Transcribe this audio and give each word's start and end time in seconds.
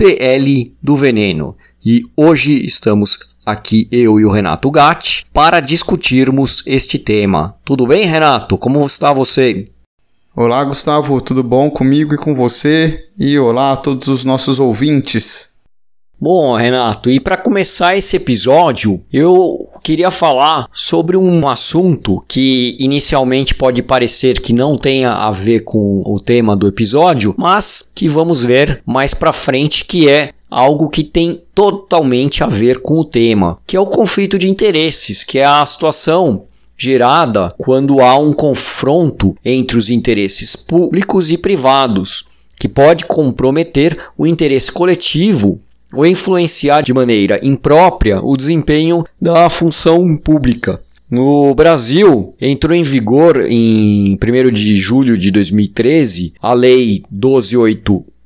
PL 0.00 0.74
do 0.82 0.96
Veneno. 0.96 1.54
E 1.84 2.04
hoje 2.16 2.64
estamos 2.64 3.18
aqui 3.44 3.86
eu 3.92 4.18
e 4.18 4.24
o 4.24 4.32
Renato 4.32 4.70
Gatti 4.70 5.26
para 5.30 5.60
discutirmos 5.60 6.62
este 6.64 6.98
tema. 6.98 7.54
Tudo 7.62 7.86
bem, 7.86 8.06
Renato? 8.06 8.56
Como 8.56 8.86
está 8.86 9.12
você? 9.12 9.66
Olá, 10.34 10.64
Gustavo, 10.64 11.20
tudo 11.20 11.42
bom 11.42 11.70
comigo 11.70 12.14
e 12.14 12.16
com 12.16 12.34
você? 12.34 13.10
E 13.18 13.38
olá 13.38 13.72
a 13.72 13.76
todos 13.76 14.08
os 14.08 14.24
nossos 14.24 14.58
ouvintes. 14.58 15.49
Bom, 16.22 16.54
Renato, 16.54 17.10
e 17.10 17.18
para 17.18 17.38
começar 17.38 17.96
esse 17.96 18.14
episódio, 18.14 19.00
eu 19.10 19.66
queria 19.82 20.10
falar 20.10 20.68
sobre 20.70 21.16
um 21.16 21.48
assunto 21.48 22.22
que 22.28 22.76
inicialmente 22.78 23.54
pode 23.54 23.82
parecer 23.82 24.38
que 24.38 24.52
não 24.52 24.76
tenha 24.76 25.12
a 25.12 25.30
ver 25.30 25.60
com 25.60 26.02
o 26.04 26.20
tema 26.20 26.54
do 26.54 26.68
episódio, 26.68 27.34
mas 27.38 27.88
que 27.94 28.06
vamos 28.06 28.44
ver 28.44 28.82
mais 28.84 29.14
para 29.14 29.32
frente 29.32 29.86
que 29.86 30.10
é 30.10 30.34
algo 30.50 30.90
que 30.90 31.04
tem 31.04 31.40
totalmente 31.54 32.44
a 32.44 32.46
ver 32.46 32.82
com 32.82 32.98
o 32.98 33.04
tema, 33.04 33.58
que 33.66 33.74
é 33.74 33.80
o 33.80 33.86
conflito 33.86 34.38
de 34.38 34.46
interesses, 34.46 35.24
que 35.24 35.38
é 35.38 35.46
a 35.46 35.64
situação 35.64 36.42
gerada 36.76 37.54
quando 37.56 37.98
há 37.98 38.18
um 38.18 38.34
confronto 38.34 39.34
entre 39.42 39.78
os 39.78 39.88
interesses 39.88 40.54
públicos 40.54 41.32
e 41.32 41.38
privados, 41.38 42.26
que 42.58 42.68
pode 42.68 43.06
comprometer 43.06 43.96
o 44.18 44.26
interesse 44.26 44.70
coletivo 44.70 45.58
ou 45.94 46.06
influenciar 46.06 46.82
de 46.82 46.94
maneira 46.94 47.40
imprópria 47.42 48.20
o 48.22 48.36
desempenho 48.36 49.04
da 49.20 49.48
função 49.48 50.16
pública. 50.16 50.80
No 51.10 51.54
Brasil, 51.54 52.34
entrou 52.40 52.72
em 52.72 52.84
vigor 52.84 53.40
em 53.40 54.14
1 54.16 54.52
de 54.52 54.76
julho 54.76 55.18
de 55.18 55.32
2013 55.32 56.34
a 56.40 56.52
Lei 56.52 57.02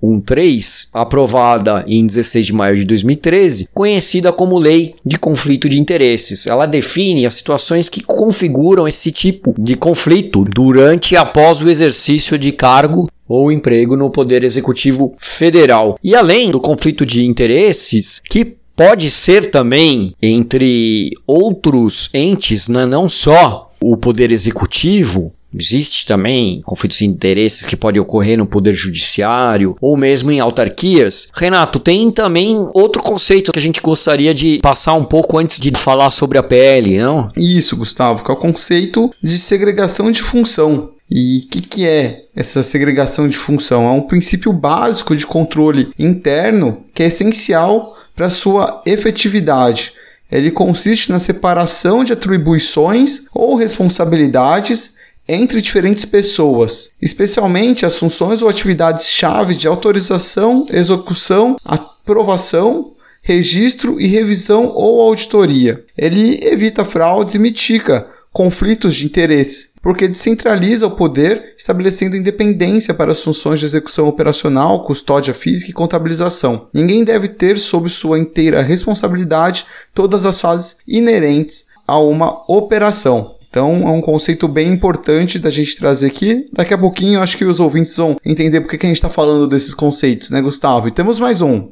12813, 0.04 0.88
aprovada 0.92 1.84
em 1.86 2.06
16 2.06 2.46
de 2.46 2.52
maio 2.52 2.76
de 2.76 2.84
2013, 2.84 3.68
conhecida 3.72 4.32
como 4.32 4.58
Lei 4.58 4.94
de 5.04 5.18
Conflito 5.18 5.68
de 5.68 5.80
Interesses. 5.80 6.46
Ela 6.46 6.66
define 6.66 7.26
as 7.26 7.34
situações 7.34 7.88
que 7.88 8.02
configuram 8.02 8.86
esse 8.86 9.10
tipo 9.10 9.54
de 9.58 9.76
conflito 9.76 10.44
durante 10.44 11.14
e 11.14 11.16
após 11.16 11.62
o 11.62 11.70
exercício 11.70 12.38
de 12.38 12.52
cargo 12.52 13.08
ou 13.28 13.50
emprego 13.50 13.96
no 13.96 14.10
Poder 14.10 14.44
Executivo 14.44 15.14
Federal. 15.18 15.98
E 16.02 16.14
além 16.14 16.50
do 16.50 16.60
conflito 16.60 17.06
de 17.06 17.24
interesses, 17.24 18.20
que 18.28 18.56
pode 18.76 19.10
ser 19.10 19.50
também 19.50 20.14
entre 20.20 21.12
outros 21.26 22.10
entes, 22.12 22.68
né? 22.68 22.84
não 22.84 23.08
só 23.08 23.70
o 23.80 23.96
Poder 23.96 24.32
Executivo, 24.32 25.32
Existe 25.58 26.04
também 26.06 26.60
conflitos 26.64 26.98
de 26.98 27.06
interesses 27.06 27.66
que 27.66 27.76
podem 27.76 28.02
ocorrer 28.02 28.36
no 28.36 28.46
poder 28.46 28.72
judiciário 28.72 29.76
ou 29.80 29.96
mesmo 29.96 30.30
em 30.30 30.40
autarquias. 30.40 31.28
Renato, 31.34 31.78
tem 31.78 32.10
também 32.10 32.68
outro 32.74 33.02
conceito 33.02 33.52
que 33.52 33.58
a 33.58 33.62
gente 33.62 33.80
gostaria 33.80 34.34
de 34.34 34.58
passar 34.60 34.94
um 34.94 35.04
pouco 35.04 35.38
antes 35.38 35.60
de 35.60 35.70
falar 35.76 36.10
sobre 36.10 36.38
a 36.38 36.42
PL, 36.42 36.98
não? 36.98 37.28
Isso, 37.36 37.76
Gustavo, 37.76 38.24
que 38.24 38.30
é 38.30 38.34
o 38.34 38.38
conceito 38.38 39.10
de 39.22 39.38
segregação 39.38 40.10
de 40.10 40.22
função. 40.22 40.90
E 41.10 41.44
o 41.44 41.48
que, 41.48 41.60
que 41.60 41.86
é 41.86 42.24
essa 42.34 42.62
segregação 42.62 43.28
de 43.28 43.36
função? 43.36 43.86
É 43.86 43.90
um 43.90 44.00
princípio 44.00 44.52
básico 44.52 45.14
de 45.14 45.26
controle 45.26 45.90
interno 45.98 46.84
que 46.94 47.02
é 47.02 47.06
essencial 47.06 47.96
para 48.16 48.30
sua 48.30 48.82
efetividade. 48.86 49.92
Ele 50.32 50.50
consiste 50.50 51.10
na 51.10 51.20
separação 51.20 52.02
de 52.02 52.12
atribuições 52.12 53.26
ou 53.32 53.54
responsabilidades 53.54 54.94
entre 55.28 55.60
diferentes 55.60 56.04
pessoas, 56.04 56.90
especialmente 57.00 57.86
as 57.86 57.96
funções 57.96 58.42
ou 58.42 58.48
atividades-chave 58.48 59.54
de 59.54 59.66
autorização, 59.66 60.66
execução, 60.70 61.56
aprovação, 61.64 62.92
registro 63.22 63.98
e 63.98 64.06
revisão 64.06 64.66
ou 64.66 65.00
auditoria. 65.00 65.82
Ele 65.96 66.38
evita 66.42 66.84
fraudes 66.84 67.34
e 67.34 67.38
mitiga 67.38 68.06
conflitos 68.34 68.96
de 68.96 69.06
interesse, 69.06 69.70
porque 69.80 70.08
descentraliza 70.08 70.88
o 70.88 70.90
poder, 70.90 71.54
estabelecendo 71.56 72.16
independência 72.16 72.92
para 72.92 73.12
as 73.12 73.22
funções 73.22 73.60
de 73.60 73.66
execução 73.66 74.08
operacional, 74.08 74.82
custódia 74.84 75.32
física 75.32 75.70
e 75.70 75.74
contabilização. 75.74 76.68
Ninguém 76.74 77.04
deve 77.04 77.28
ter 77.28 77.56
sob 77.56 77.88
sua 77.88 78.18
inteira 78.18 78.60
responsabilidade 78.60 79.64
todas 79.94 80.26
as 80.26 80.40
fases 80.40 80.76
inerentes 80.86 81.66
a 81.86 81.98
uma 81.98 82.42
operação. 82.48 83.33
Então 83.54 83.86
é 83.86 83.90
um 83.92 84.00
conceito 84.00 84.48
bem 84.48 84.66
importante 84.66 85.38
da 85.38 85.48
gente 85.48 85.78
trazer 85.78 86.08
aqui. 86.08 86.44
Daqui 86.52 86.74
a 86.74 86.78
pouquinho 86.78 87.18
eu 87.18 87.22
acho 87.22 87.38
que 87.38 87.44
os 87.44 87.60
ouvintes 87.60 87.96
vão 87.96 88.16
entender 88.26 88.60
porque 88.60 88.76
que 88.76 88.84
a 88.84 88.88
gente 88.88 88.96
está 88.96 89.08
falando 89.08 89.46
desses 89.46 89.72
conceitos, 89.72 90.28
né, 90.28 90.42
Gustavo? 90.42 90.88
E 90.88 90.90
temos 90.90 91.20
mais 91.20 91.40
um. 91.40 91.68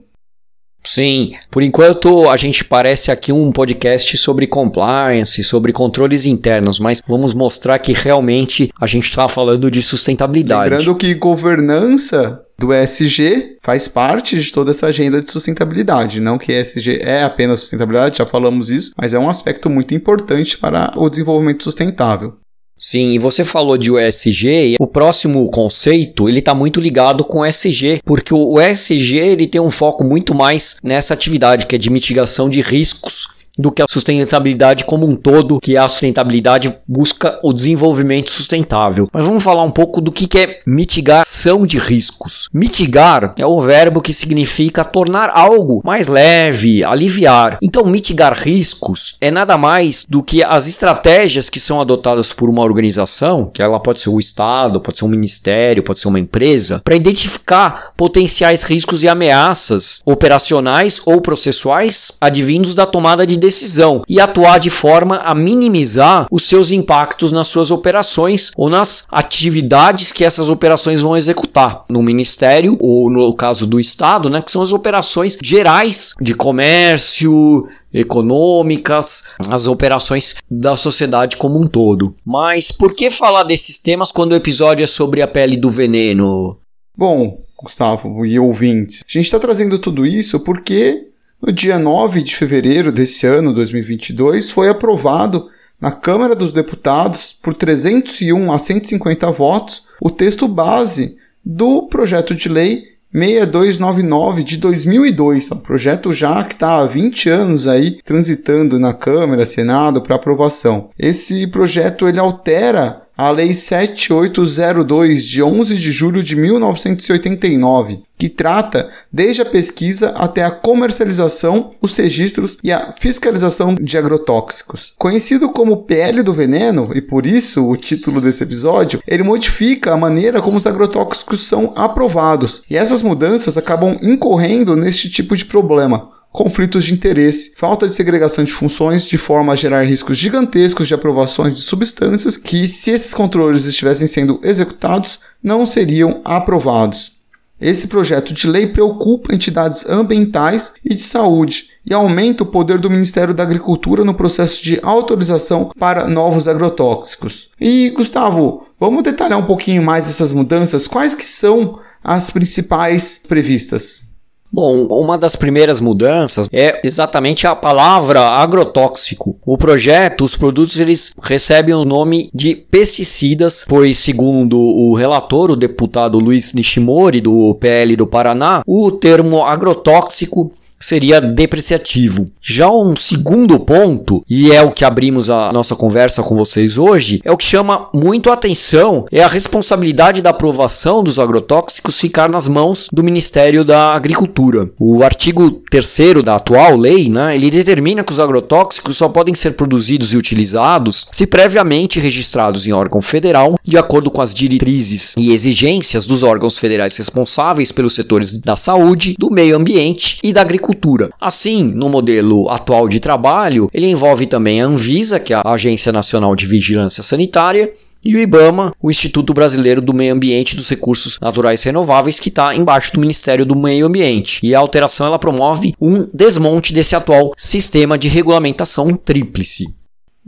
Sim, 0.85 1.35
por 1.51 1.61
enquanto 1.61 2.29
a 2.29 2.37
gente 2.37 2.65
parece 2.65 3.11
aqui 3.11 3.33
um 3.33 3.51
podcast 3.51 4.17
sobre 4.17 4.47
compliance, 4.47 5.43
sobre 5.43 5.73
controles 5.73 6.25
internos, 6.25 6.79
mas 6.79 7.03
vamos 7.05 7.35
mostrar 7.35 7.81
que 7.81 7.93
realmente 7.93 8.71
a 8.81 8.87
gente 8.87 9.09
está 9.09 9.29
falando 9.29 9.69
de 9.69 9.83
sustentabilidade. 9.83 10.71
Lembrando 10.71 10.97
que 10.97 11.15
governança 11.15 12.43
do 12.63 12.73
ESG 12.73 13.57
faz 13.61 13.89
parte 13.89 14.39
de 14.39 14.53
toda 14.53 14.71
essa 14.71 14.87
agenda 14.87 15.21
de 15.21 15.29
sustentabilidade. 15.29 16.21
Não 16.21 16.39
que 16.39 16.53
ESG 16.53 17.01
é 17.03 17.25
apenas 17.25 17.61
sustentabilidade, 17.61 18.19
já 18.19 18.27
falamos 18.27 18.71
isso, 18.71 18.93
mas 18.97 19.13
é 19.13 19.19
um 19.19 19.29
aspecto 19.29 19.69
muito 19.69 19.93
importante 19.95 20.57
para 20.57 20.93
o 20.97 21.11
desenvolvimento 21.11 21.65
sustentável. 21.65 22.35
Sim, 22.79 23.11
e 23.11 23.19
você 23.19 23.45
falou 23.45 23.77
de 23.77 23.91
USG, 23.91 24.77
o 24.79 24.87
próximo 24.87 25.49
conceito, 25.51 26.29
ele 26.29 26.39
está 26.39 26.55
muito 26.55 26.81
ligado 26.81 27.25
com 27.25 27.41
o 27.41 27.47
ESG, 27.47 28.01
porque 28.05 28.33
o 28.33 28.61
ESG 28.61 29.19
ele 29.19 29.47
tem 29.47 29.61
um 29.61 29.71
foco 29.71 30.05
muito 30.05 30.35
mais 30.35 30.77
nessa 30.83 31.15
atividade 31.15 31.67
que 31.67 31.75
é 31.75 31.79
de 31.79 31.91
mitigação 31.91 32.49
de 32.49 32.61
riscos 32.61 33.42
do 33.63 33.73
que 33.73 33.81
a 33.81 33.87
sustentabilidade 33.89 34.85
como 34.85 35.07
um 35.07 35.17
todo, 35.17 35.59
que 35.61 35.77
a 35.77 35.89
sustentabilidade 35.89 36.77
busca 36.87 37.39
o 37.43 37.53
desenvolvimento 37.53 38.31
sustentável. 38.31 39.09
Mas 39.13 39.25
vamos 39.25 39.43
falar 39.43 39.63
um 39.63 39.71
pouco 39.71 40.01
do 40.01 40.13
que 40.13 40.39
é 40.39 40.61
mitigação 40.67 41.65
de 41.65 41.79
riscos. 41.79 42.49
Mitigar 42.53 43.35
é 43.39 43.47
o 43.47 43.61
verbo 43.61 44.03
que 44.03 44.13
significa 44.13 44.85
tornar 44.85 45.31
algo 45.31 45.81
mais 45.85 46.09
leve, 46.09 46.85
aliviar. 46.85 47.59
Então, 47.63 47.87
mitigar 47.87 48.35
riscos 48.35 49.17
é 49.21 49.31
nada 49.31 49.57
mais 49.57 50.05
do 50.09 50.23
que 50.23 50.43
as 50.43 50.67
estratégias 50.67 51.49
que 51.49 51.61
são 51.61 51.81
adotadas 51.81 52.33
por 52.33 52.51
uma 52.51 52.63
organização, 52.63 53.51
que 53.53 53.63
ela 53.63 53.79
pode 53.79 54.01
ser 54.01 54.11
o 54.11 54.19
Estado, 54.19 54.81
pode 54.81 54.99
ser 54.99 55.05
um 55.05 55.09
ministério, 55.09 55.83
pode 55.83 56.01
ser 56.01 56.09
uma 56.09 56.19
empresa, 56.19 56.81
para 56.85 56.97
identificar 56.97 57.93
potenciais 57.97 58.65
riscos 58.65 59.05
e 59.05 59.09
ameaças 59.09 60.01
operacionais 60.05 61.01
ou 61.07 61.21
processuais 61.21 62.13
advindos 62.21 62.75
da 62.75 62.87
tomada 62.87 63.27
de 63.27 63.37
decisão 63.53 64.03
e 64.09 64.19
atuar 64.19 64.59
de 64.59 64.71
forma 64.71 65.19
a 65.19 65.35
minimizar 65.35 66.27
os 66.31 66.49
seus 66.49 66.71
impactos 66.73 67.31
nas 67.31 67.49
suas 67.49 67.71
operações 67.71 68.51
ou 68.57 68.71
nas 68.71 69.05
atividades 69.11 70.11
que 70.11 70.25
essas 70.25 70.49
operações 70.49 71.03
vão 71.03 71.15
executar 71.15 71.85
no 71.91 72.03
ministério 72.03 72.79
ou 72.81 73.11
no 73.11 73.35
caso 73.35 73.67
do 73.67 73.79
estado, 73.79 74.31
né, 74.31 74.41
que 74.41 74.51
são 74.51 74.63
as 74.63 74.73
operações 74.73 75.37
gerais 75.43 76.15
de 76.21 76.35
comércio, 76.35 77.69
econômicas, 77.93 79.25
as 79.51 79.67
operações 79.67 80.37
da 80.51 80.75
sociedade 80.77 81.37
como 81.37 81.61
um 81.61 81.67
todo. 81.67 82.17
Mas 82.25 82.73
por 82.73 82.95
que 82.95 83.11
falar 83.11 83.45
desses 83.45 83.79
temas 83.79 84.11
quando 84.11 84.33
o 84.33 84.37
episódio 84.37 84.83
é 84.83 84.87
sobre 84.87 85.21
a 85.21 85.29
pele 85.29 85.59
do 85.59 85.69
veneno? 85.69 86.57
Bom, 86.97 87.43
Gustavo 87.63 88.25
e 88.25 88.39
ouvintes, 88.39 89.03
a 89.07 89.13
gente 89.13 89.27
está 89.27 89.39
trazendo 89.39 89.79
tudo 89.79 90.07
isso 90.07 90.41
porque 90.41 91.12
no 91.43 91.53
dia 91.53 91.77
9 91.77 92.23
de 92.23 92.37
fevereiro 92.37 92.93
desse 92.93 93.27
ano, 93.27 93.53
2022, 93.53 94.51
foi 94.51 94.69
aprovado 94.69 95.49
na 95.81 95.91
Câmara 95.91 96.37
dos 96.37 96.53
Deputados, 96.53 97.37
por 97.43 97.53
301 97.53 98.53
a 98.53 98.59
150 98.59 99.29
votos, 99.33 99.83
o 100.01 100.09
texto 100.09 100.47
base 100.47 101.17
do 101.45 101.89
projeto 101.89 102.37
de 102.37 102.49
lei 102.49 102.93
6299 103.13 104.45
de 104.45 104.57
2002, 104.57 105.51
é 105.51 105.55
um 105.55 105.59
projeto 105.59 106.13
já 106.13 106.43
que 106.45 106.55
está 106.55 106.79
há 106.79 106.87
20 106.87 107.29
anos 107.29 107.67
aí 107.67 107.99
transitando 108.03 108.79
na 108.79 108.95
Câmara, 108.95 109.45
Senado 109.45 110.01
para 110.01 110.15
aprovação. 110.15 110.89
Esse 110.97 111.47
projeto 111.49 112.09
ele 112.09 112.21
altera 112.21 113.02
a 113.17 113.31
Lei 113.31 113.53
7802 113.53 115.25
de 115.25 115.43
11 115.43 115.75
de 115.75 115.93
julho 115.93 116.23
de 116.23 116.35
1989, 116.35 118.01
que 118.17 118.29
trata 118.29 118.89
desde 119.13 119.43
a 119.43 119.45
pesquisa 119.45 120.11
até 120.11 120.45
a 120.45 120.51
comercialização, 120.51 121.73
os 121.81 121.97
registros 121.97 122.59
e 122.63 122.73
a 122.73 122.95
fiscalização 123.01 123.75
de 123.75 123.99
agrotóxicos. 123.99 124.95
Conhecido 124.99 125.51
como 125.51 125.85
PL 125.85 126.23
do 126.23 126.33
veneno, 126.33 126.91
e 126.95 127.01
por 127.01 127.27
isso 127.27 127.69
o 127.69 127.77
título 127.77 128.21
desse 128.21 128.43
episódio, 128.43 129.03
ele 129.07 129.23
modifica 129.23 129.93
a 129.93 129.97
maneira 129.97 130.41
como 130.41 130.57
os 130.57 130.67
agrotóxicos 130.67 131.47
são 131.47 131.73
aprovados, 131.77 132.63
e 132.71 132.77
essas 132.77 133.03
mudanças 133.03 133.57
acabam 133.57 133.97
incorrendo 134.03 134.75
neste 134.75 135.11
tipo 135.11 135.37
de 135.37 135.45
problema 135.45 136.22
conflitos 136.33 136.85
de 136.85 136.95
interesse, 136.95 137.53
falta 137.57 137.87
de 137.87 137.95
segregação 137.95 138.43
de 138.43 138.53
funções, 138.53 139.05
de 139.05 139.19
forma 139.19 139.53
a 139.53 139.57
gerar 139.57 139.83
riscos 139.83 140.17
gigantescos 140.17 140.89
de 140.89 140.95
aprovações 140.95 141.55
de 141.55 141.61
substâncias 141.61 142.37
que, 142.37 142.67
se 142.67 142.91
esses 142.91 143.13
controles 143.13 143.67
estivessem 143.67 144.07
sendo 144.07 144.41
executados, 144.43 145.21
não 145.43 145.67
seriam 145.67 146.21
aprovados. 146.25 147.13
Esse 147.61 147.87
projeto 147.87 148.35
de 148.35 148.49
lei 148.49 148.67
preocupa 148.67 149.33
entidades 149.33 149.89
ambientais 149.89 150.73
e 150.85 150.97
de 150.97 151.03
saúde 151.03 151.69
e 151.87 151.95
aumenta 151.95 152.43
o 152.43 152.47
poder 152.47 152.77
do 152.77 152.91
Ministério 152.91 153.33
da 153.33 153.45
Agricultura 153.45 154.05
no 154.05 154.15
processo 154.15 154.65
de 154.65 154.81
autorização 154.83 155.71
para 155.79 156.09
novos 156.09 156.49
agrotóxicos. 156.49 157.51
E 157.61 157.91
Gustavo, 157.91 158.67
vamos 158.81 159.05
detalhar 159.05 159.39
um 159.39 159.47
pouquinho 159.47 159.81
mais 159.81 160.09
essas 160.09 160.33
mudanças? 160.33 160.89
Quais 160.89 161.15
que 161.15 161.25
são 161.25 161.79
as 162.03 162.31
principais 162.31 163.21
previstas? 163.29 164.12
Bom, 164.53 164.85
uma 164.85 165.17
das 165.17 165.35
primeiras 165.35 165.81
mudanças 165.81 166.47
é 166.53 166.79
exatamente 166.85 167.47
a 167.47 167.57
palavra 167.57 168.21
agrotóxico. 168.21 169.35
O 169.47 169.57
projeto, 169.57 170.25
os 170.25 170.37
produtos 170.37 170.79
eles 170.79 171.11
recebem 171.23 171.75
o 171.75 171.87
nome 171.87 172.29
de 172.35 172.55
pesticidas, 172.55 173.65
pois 173.67 173.97
segundo 173.97 174.61
o 174.61 174.95
relator, 174.95 175.51
o 175.51 175.57
deputado 175.57 176.19
Luiz 176.19 176.53
Nishimori 176.53 177.23
do 177.23 177.55
PL 177.55 177.97
do 177.97 178.07
Paraná, 178.07 178.63
o 178.67 178.93
termo 178.93 179.43
agrotóxico 179.43 180.53
seria 180.83 181.21
depreciativo. 181.21 182.27
Já 182.41 182.71
um 182.71 182.97
segundo 182.97 183.59
ponto, 183.61 184.25
e 184.29 184.51
é 184.51 184.63
o 184.63 184.73
que 184.73 184.85
abrimos 184.85 185.31
a 185.31 185.53
nossa 185.53 185.77
conversa 185.77 186.23
com 186.23 186.37
vocês 186.37 186.77
hoje, 186.77 187.21
é 187.25 187.31
o 187.31 187.37
que 187.37 187.45
chama 187.45 187.89
muito 187.95 188.31
a 188.31 188.35
atenção, 188.35 189.07
é 189.13 189.23
a 189.23 189.29
responsabilidade 189.29 190.21
da 190.21 190.31
aprovação 190.31 191.03
dos 191.03 191.19
agrotóxicos 191.19 192.01
ficar 192.01 192.29
nas 192.29 192.49
mãos 192.49 192.89
do 192.93 193.05
Ministério 193.05 193.65
da 193.65 193.95
Agricultura. 193.95 194.71
O 194.79 195.05
artigo 195.05 195.51
3 195.71 196.23
da 196.25 196.37
atual 196.37 196.77
lei, 196.77 197.09
né, 197.09 197.35
ele 197.35 197.51
determina 197.51 198.03
que 198.03 198.13
os 198.13 198.21
agrotóxicos 198.21 198.97
só 198.97 199.09
podem 199.09 199.35
ser 199.35 199.53
produzidos 199.53 200.13
e 200.13 200.17
utilizados 200.17 201.07
se 201.13 201.27
previamente 201.27 202.01
registrados 202.01 202.67
em 202.67 202.73
órgão 202.73 203.01
federal, 203.01 203.55
de 203.65 203.79
acordo 203.79 204.11
com 204.11 204.21
as 204.21 204.35
diretrizes 204.35 205.15
e 205.17 205.33
exigências 205.33 206.07
dos 206.07 206.23
órgãos 206.23 206.59
federais 206.59 206.97
responsáveis 206.97 207.71
pelos 207.71 207.95
setores 207.95 208.37
da 208.39 208.57
saúde, 208.57 209.15
do 209.19 209.31
meio 209.31 209.57
ambiente 209.57 210.19
e 210.23 210.33
da 210.33 210.41
agricultura 210.41 210.72
agricultura. 210.73 211.11
Assim, 211.21 211.63
no 211.63 211.89
modelo 211.89 212.49
atual 212.49 212.89
de 212.89 212.99
trabalho, 212.99 213.71
ele 213.73 213.87
envolve 213.87 214.27
também 214.27 214.61
a 214.61 214.67
Anvisa, 214.67 215.21
que 215.21 215.33
é 215.33 215.37
a 215.37 215.53
Agência 215.53 215.93
Nacional 215.93 216.35
de 216.35 216.47
Vigilância 216.47 217.03
Sanitária, 217.03 217.73
e 218.05 218.17
o 218.17 218.19
IBAMA, 218.19 218.75
o 218.83 218.91
Instituto 218.91 219.33
Brasileiro 219.33 219.81
do 219.81 219.95
Meio 219.95 220.13
Ambiente 220.13 220.53
e 220.53 220.57
dos 220.57 220.69
Recursos 220.69 221.21
Naturais 221.21 221.63
Renováveis, 221.63 222.19
que 222.19 222.31
está 222.31 222.55
embaixo 222.55 222.93
do 222.93 223.01
Ministério 223.01 223.47
do 223.47 223.55
Meio 223.55 223.87
Ambiente. 223.87 224.41
E 224.43 224.57
a 224.57 224.59
alteração 224.59 225.07
ela 225.07 225.21
promove 225.21 225.75
um 225.81 226.09
desmonte 226.13 226.73
desse 226.73 226.97
atual 226.97 227.33
sistema 227.37 227.97
de 227.97 228.09
regulamentação 228.09 228.93
tríplice. 228.97 229.73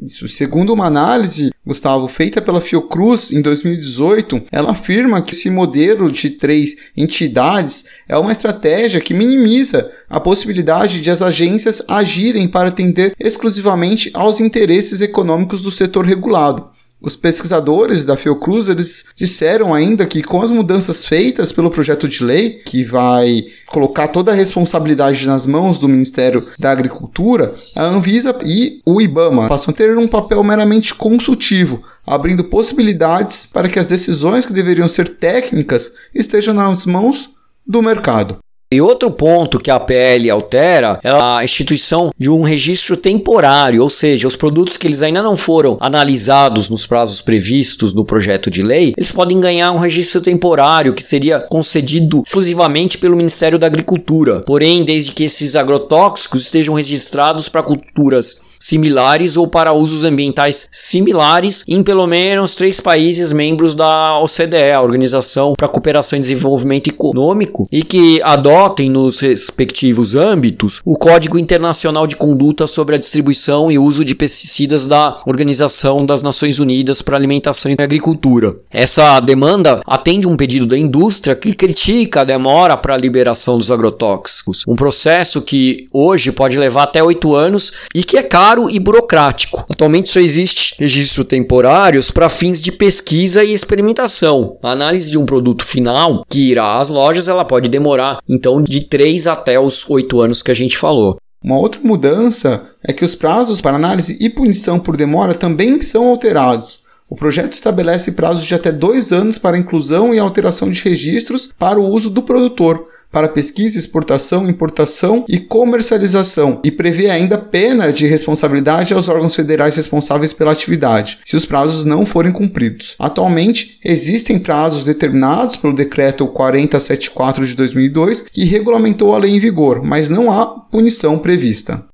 Isso. 0.00 0.26
Segundo 0.26 0.73
uma 0.73 0.87
análise, 0.87 1.52
Gustavo, 1.64 2.08
feita 2.08 2.43
pela 2.43 2.61
Fiocruz 2.61 3.31
em 3.31 3.41
2018, 3.41 4.43
ela 4.50 4.73
afirma 4.73 5.23
que 5.23 5.35
esse 5.35 5.49
modelo 5.49 6.11
de 6.11 6.31
três 6.31 6.75
entidades 6.96 7.85
é 8.08 8.19
uma 8.19 8.32
estratégia 8.32 9.00
que 9.00 9.14
minimiza 9.14 9.91
a 10.11 10.19
possibilidade 10.19 11.00
de 11.00 11.11
as 11.11 11.23
agências 11.23 11.81
agirem 11.87 12.49
para 12.49 12.70
atender 12.70 13.14
exclusivamente 13.20 14.11
aos 14.12 14.41
interesses 14.41 15.00
econômicos 15.00 15.62
do 15.62 15.70
setor 15.70 16.05
regulado. 16.05 16.74
Os 17.05 17.15
pesquisadores 17.15 18.06
da 18.06 18.17
Fiocruz 18.17 18.67
eles 18.67 19.05
disseram 19.15 19.75
ainda 19.75 20.06
que 20.06 20.23
com 20.23 20.41
as 20.41 20.51
mudanças 20.51 21.05
feitas 21.05 21.53
pelo 21.53 21.71
projeto 21.71 22.09
de 22.09 22.25
lei, 22.25 22.62
que 22.65 22.83
vai 22.83 23.45
colocar 23.67 24.09
toda 24.09 24.33
a 24.33 24.35
responsabilidade 24.35 25.27
nas 25.27 25.47
mãos 25.47 25.79
do 25.79 25.87
Ministério 25.87 26.49
da 26.59 26.71
Agricultura, 26.71 27.55
a 27.77 27.85
Anvisa 27.85 28.35
e 28.43 28.81
o 28.87 29.03
IBAMA 29.03 29.49
passam 29.49 29.75
a 29.75 29.77
ter 29.77 29.99
um 29.99 30.09
papel 30.09 30.43
meramente 30.43 30.95
consultivo, 30.95 31.83
abrindo 32.06 32.43
possibilidades 32.45 33.45
para 33.53 33.69
que 33.69 33.79
as 33.79 33.87
decisões 33.87 34.47
que 34.47 34.55
deveriam 34.55 34.89
ser 34.89 35.19
técnicas 35.19 35.93
estejam 36.15 36.55
nas 36.55 36.87
mãos 36.87 37.35
do 37.67 37.83
mercado. 37.83 38.39
E 38.72 38.81
outro 38.81 39.11
ponto 39.11 39.61
que 39.61 39.70
a 39.70 39.78
PL 39.78 40.28
altera 40.31 40.99
é 41.05 41.11
a 41.11 41.44
instituição 41.44 42.11
de 42.19 42.28
um 42.28 42.43
registro 42.43 42.96
temporário, 42.96 43.82
ou 43.82 43.90
seja, 43.90 44.26
os 44.26 44.37
produtos 44.37 44.76
que 44.76 44.87
eles 44.87 45.02
ainda 45.02 45.22
não 45.22 45.37
foram 45.37 45.76
analisados 45.81 46.69
nos 46.69 46.87
prazos 46.87 47.22
previstos 47.22 47.93
no 47.93 48.05
projeto 48.05 48.50
de 48.50 48.62
lei, 48.62 48.93
eles 48.96 49.12
podem 49.12 49.38
ganhar 49.38 49.70
um 49.70 49.78
registro 49.78 50.20
temporário 50.20 50.94
que 50.94 51.02
seria 51.02 51.40
concedido 51.40 52.22
exclusivamente 52.26 52.99
pelo 52.99 53.16
Ministério 53.16 53.58
da 53.58 53.66
Agricultura. 53.66 54.40
Porém, 54.44 54.84
desde 54.84 55.12
que 55.12 55.25
esses 55.25 55.55
agrotóxicos 55.55 56.43
estejam 56.43 56.75
registrados 56.75 57.49
para 57.49 57.62
culturas 57.62 58.54
similares 58.59 59.37
ou 59.37 59.47
para 59.47 59.73
usos 59.73 60.05
ambientais 60.05 60.67
similares 60.71 61.65
em 61.69 61.83
pelo 61.83 62.06
menos 62.06 62.55
três 62.55 62.81
países 62.81 63.33
membros 63.33 63.75
da 63.75 64.19
OCDE, 64.21 64.73
a 64.75 64.81
Organização 64.81 65.55
para 65.56 65.67
a 65.67 65.71
Cooperação 65.71 66.17
e 66.17 66.21
Desenvolvimento 66.21 66.89
Econômico, 66.89 67.67
e 67.71 67.83
que 67.83 68.21
adotem 68.23 68.89
nos 68.89 69.21
respectivos 69.21 70.15
âmbitos 70.15 70.81
o 70.85 70.97
Código 70.97 71.39
Internacional 71.39 72.06
de 72.06 72.17
Conduta 72.17 72.67
sobre 72.67 72.95
a 72.95 72.99
Distribuição 72.99 73.71
e 73.71 73.79
Uso 73.79 74.05
de 74.05 74.15
Pesticidas 74.15 74.87
da 74.87 75.19
Organização 75.27 76.05
das 76.05 76.23
Nações 76.23 76.59
Unidas 76.59 77.03
para 77.03 77.17
Alimentação 77.17 77.71
e 77.71 77.77
Agricultura. 77.79 78.55
Essa 78.71 79.21
demanda 79.21 79.81
atende 79.87 80.27
um 80.27 80.37
pedido 80.37 80.67
da 80.67 80.79
indústria 80.79 81.37
que 81.37 81.55
critica 81.55 82.21
a 82.21 82.25
demora 82.25 82.77
para 82.77 82.95
a 82.95 82.99
liberação 82.99 83.59
dos 83.59 83.71
agrotóxicos, 83.71 84.65
um 84.67 84.75
processo 84.75 85.43
que 85.43 85.87
hoje 85.93 86.33
pode 86.33 86.59
levar 86.59 86.85
até 86.85 87.03
oito 87.03 87.35
anos 87.35 87.73
e 87.95 88.03
que 88.03 88.17
é 88.17 88.23
caro 88.23 88.44
caro 88.44 88.69
e 88.69 88.79
burocrático. 88.79 89.64
Atualmente 89.70 90.11
só 90.11 90.20
existe 90.20 90.75
registro 90.79 91.25
temporários 91.25 92.11
para 92.11 92.29
fins 92.29 92.61
de 92.61 92.70
pesquisa 92.70 93.43
e 93.43 93.55
experimentação. 93.55 94.58
A 94.62 94.73
análise 94.73 95.11
de 95.11 95.17
um 95.17 95.25
produto 95.25 95.64
final 95.64 96.26
que 96.29 96.50
irá 96.50 96.79
às 96.79 96.91
lojas 96.91 97.26
ela 97.26 97.43
pode 97.43 97.70
demorar 97.70 98.19
então 98.29 98.62
de 98.62 98.85
3 98.85 99.29
até 99.29 99.58
os 99.58 99.88
8 99.88 100.20
anos 100.20 100.43
que 100.43 100.50
a 100.50 100.55
gente 100.55 100.76
falou. 100.76 101.17
Uma 101.42 101.59
outra 101.59 101.80
mudança 101.83 102.62
é 102.87 102.92
que 102.92 103.02
os 103.02 103.14
prazos 103.14 103.62
para 103.62 103.76
análise 103.76 104.19
e 104.21 104.28
punição 104.28 104.78
por 104.78 104.95
demora 104.95 105.33
também 105.33 105.80
são 105.80 106.07
alterados. 106.07 106.85
O 107.09 107.16
projeto 107.16 107.54
estabelece 107.54 108.12
prazos 108.12 108.45
de 108.45 108.54
até 108.54 108.71
dois 108.71 109.11
anos 109.11 109.38
para 109.38 109.57
inclusão 109.57 110.14
e 110.14 110.19
alteração 110.19 110.71
de 110.71 110.83
registros 110.83 111.49
para 111.59 111.80
o 111.80 111.88
uso 111.88 112.11
do 112.11 112.23
produtor, 112.23 112.88
para 113.14 113.28
pesquisa, 113.28 113.78
exportação, 113.78 114.50
importação 114.50 115.25
e 115.28 115.38
comercialização 115.38 116.61
e 116.64 116.71
prevê 116.73 117.09
ainda 117.09 117.38
pena 117.38 117.92
de 117.92 118.09
responsabilidade 118.09 118.92
aos 118.92 119.09
órgãos 119.09 119.37
federais 119.37 119.76
responsáveis 119.76 120.33
pela 120.33 120.50
atividade, 120.50 121.21
se 121.25 121.37
os 121.37 121.47
prazos 121.47 121.85
não 121.85 122.04
forem 122.04 122.33
cumpridos. 122.33 122.97
Atualmente, 122.99 123.78
existem 123.85 124.37
prazos 124.37 124.83
determinados 124.83 125.54
pelo 125.54 125.73
decreto 125.73 126.26
4074 126.26 127.47
de 127.47 127.54
2002 127.54 128.23
que 128.23 128.44
regulamentou 128.44 129.14
a 129.14 129.18
lei 129.18 129.30
em 129.30 129.38
vigor, 129.38 129.85
mas 129.85 130.11
não 130.11 130.33
há 130.33 130.47
punição 130.47 131.16
prevista. 131.16 131.85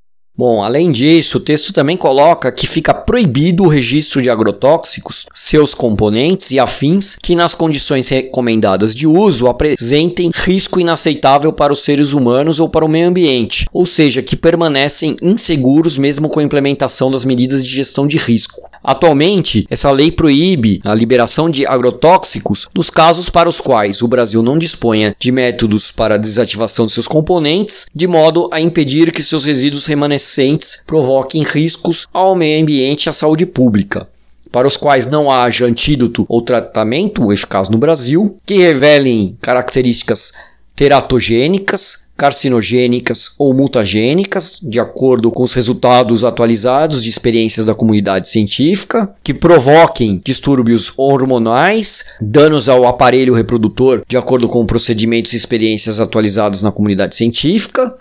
Bom, 0.40 0.62
além 0.64 0.90
disso, 0.90 1.36
o 1.36 1.40
texto 1.40 1.70
também 1.70 1.98
coloca 1.98 2.50
que 2.50 2.66
fica 2.66 2.94
proibido 2.94 3.62
o 3.62 3.68
registro 3.68 4.22
de 4.22 4.30
agrotóxicos, 4.30 5.26
seus 5.34 5.74
componentes 5.74 6.50
e 6.50 6.58
afins 6.58 7.14
que, 7.22 7.34
nas 7.34 7.54
condições 7.54 8.08
recomendadas 8.08 8.94
de 8.94 9.06
uso, 9.06 9.48
apresentem 9.48 10.30
risco 10.34 10.80
inaceitável 10.80 11.52
para 11.52 11.74
os 11.74 11.80
seres 11.80 12.14
humanos 12.14 12.58
ou 12.58 12.70
para 12.70 12.86
o 12.86 12.88
meio 12.88 13.08
ambiente, 13.08 13.66
ou 13.70 13.84
seja, 13.84 14.22
que 14.22 14.34
permanecem 14.34 15.14
inseguros 15.20 15.98
mesmo 15.98 16.30
com 16.30 16.40
a 16.40 16.42
implementação 16.42 17.10
das 17.10 17.26
medidas 17.26 17.62
de 17.62 17.70
gestão 17.70 18.06
de 18.06 18.16
risco. 18.16 18.62
Atualmente, 18.82 19.66
essa 19.68 19.90
lei 19.90 20.10
proíbe 20.10 20.80
a 20.86 20.94
liberação 20.94 21.50
de 21.50 21.66
agrotóxicos 21.66 22.66
nos 22.74 22.88
casos 22.88 23.28
para 23.28 23.46
os 23.46 23.60
quais 23.60 24.00
o 24.00 24.08
Brasil 24.08 24.42
não 24.42 24.56
disponha 24.56 25.14
de 25.18 25.30
métodos 25.30 25.92
para 25.92 26.16
desativação 26.16 26.86
de 26.86 26.92
seus 26.92 27.06
componentes, 27.06 27.84
de 27.94 28.06
modo 28.06 28.48
a 28.50 28.58
impedir 28.58 29.12
que 29.12 29.22
seus 29.22 29.44
resíduos 29.44 29.84
remanescentes 29.84 30.29
provoquem 30.86 31.42
riscos 31.42 32.06
ao 32.12 32.34
meio 32.34 32.62
ambiente 32.62 33.06
e 33.06 33.08
à 33.08 33.12
saúde 33.12 33.46
pública 33.46 34.08
para 34.52 34.66
os 34.66 34.76
quais 34.76 35.06
não 35.06 35.30
haja 35.30 35.66
antídoto 35.66 36.26
ou 36.28 36.42
tratamento 36.42 37.32
eficaz 37.32 37.68
no 37.68 37.78
Brasil, 37.78 38.36
que 38.44 38.56
revelem 38.58 39.36
características 39.40 40.32
teratogênicas, 40.74 42.06
carcinogênicas 42.16 43.30
ou 43.38 43.54
mutagênicas, 43.54 44.60
de 44.62 44.78
acordo 44.80 45.30
com 45.30 45.42
os 45.42 45.54
resultados 45.54 46.24
atualizados 46.24 47.02
de 47.02 47.08
experiências 47.08 47.64
da 47.64 47.74
comunidade 47.74 48.28
científica, 48.28 49.10
que 49.22 49.32
provoquem 49.32 50.20
distúrbios 50.24 50.92
hormonais, 50.96 52.06
danos 52.20 52.68
ao 52.68 52.86
aparelho 52.86 53.34
reprodutor, 53.34 54.02
de 54.06 54.16
acordo 54.16 54.48
com 54.48 54.66
procedimentos 54.66 55.32
e 55.32 55.36
experiências 55.36 56.00
atualizados 56.00 56.62
na 56.62 56.72
comunidade 56.72 57.14
científica, 57.14 57.94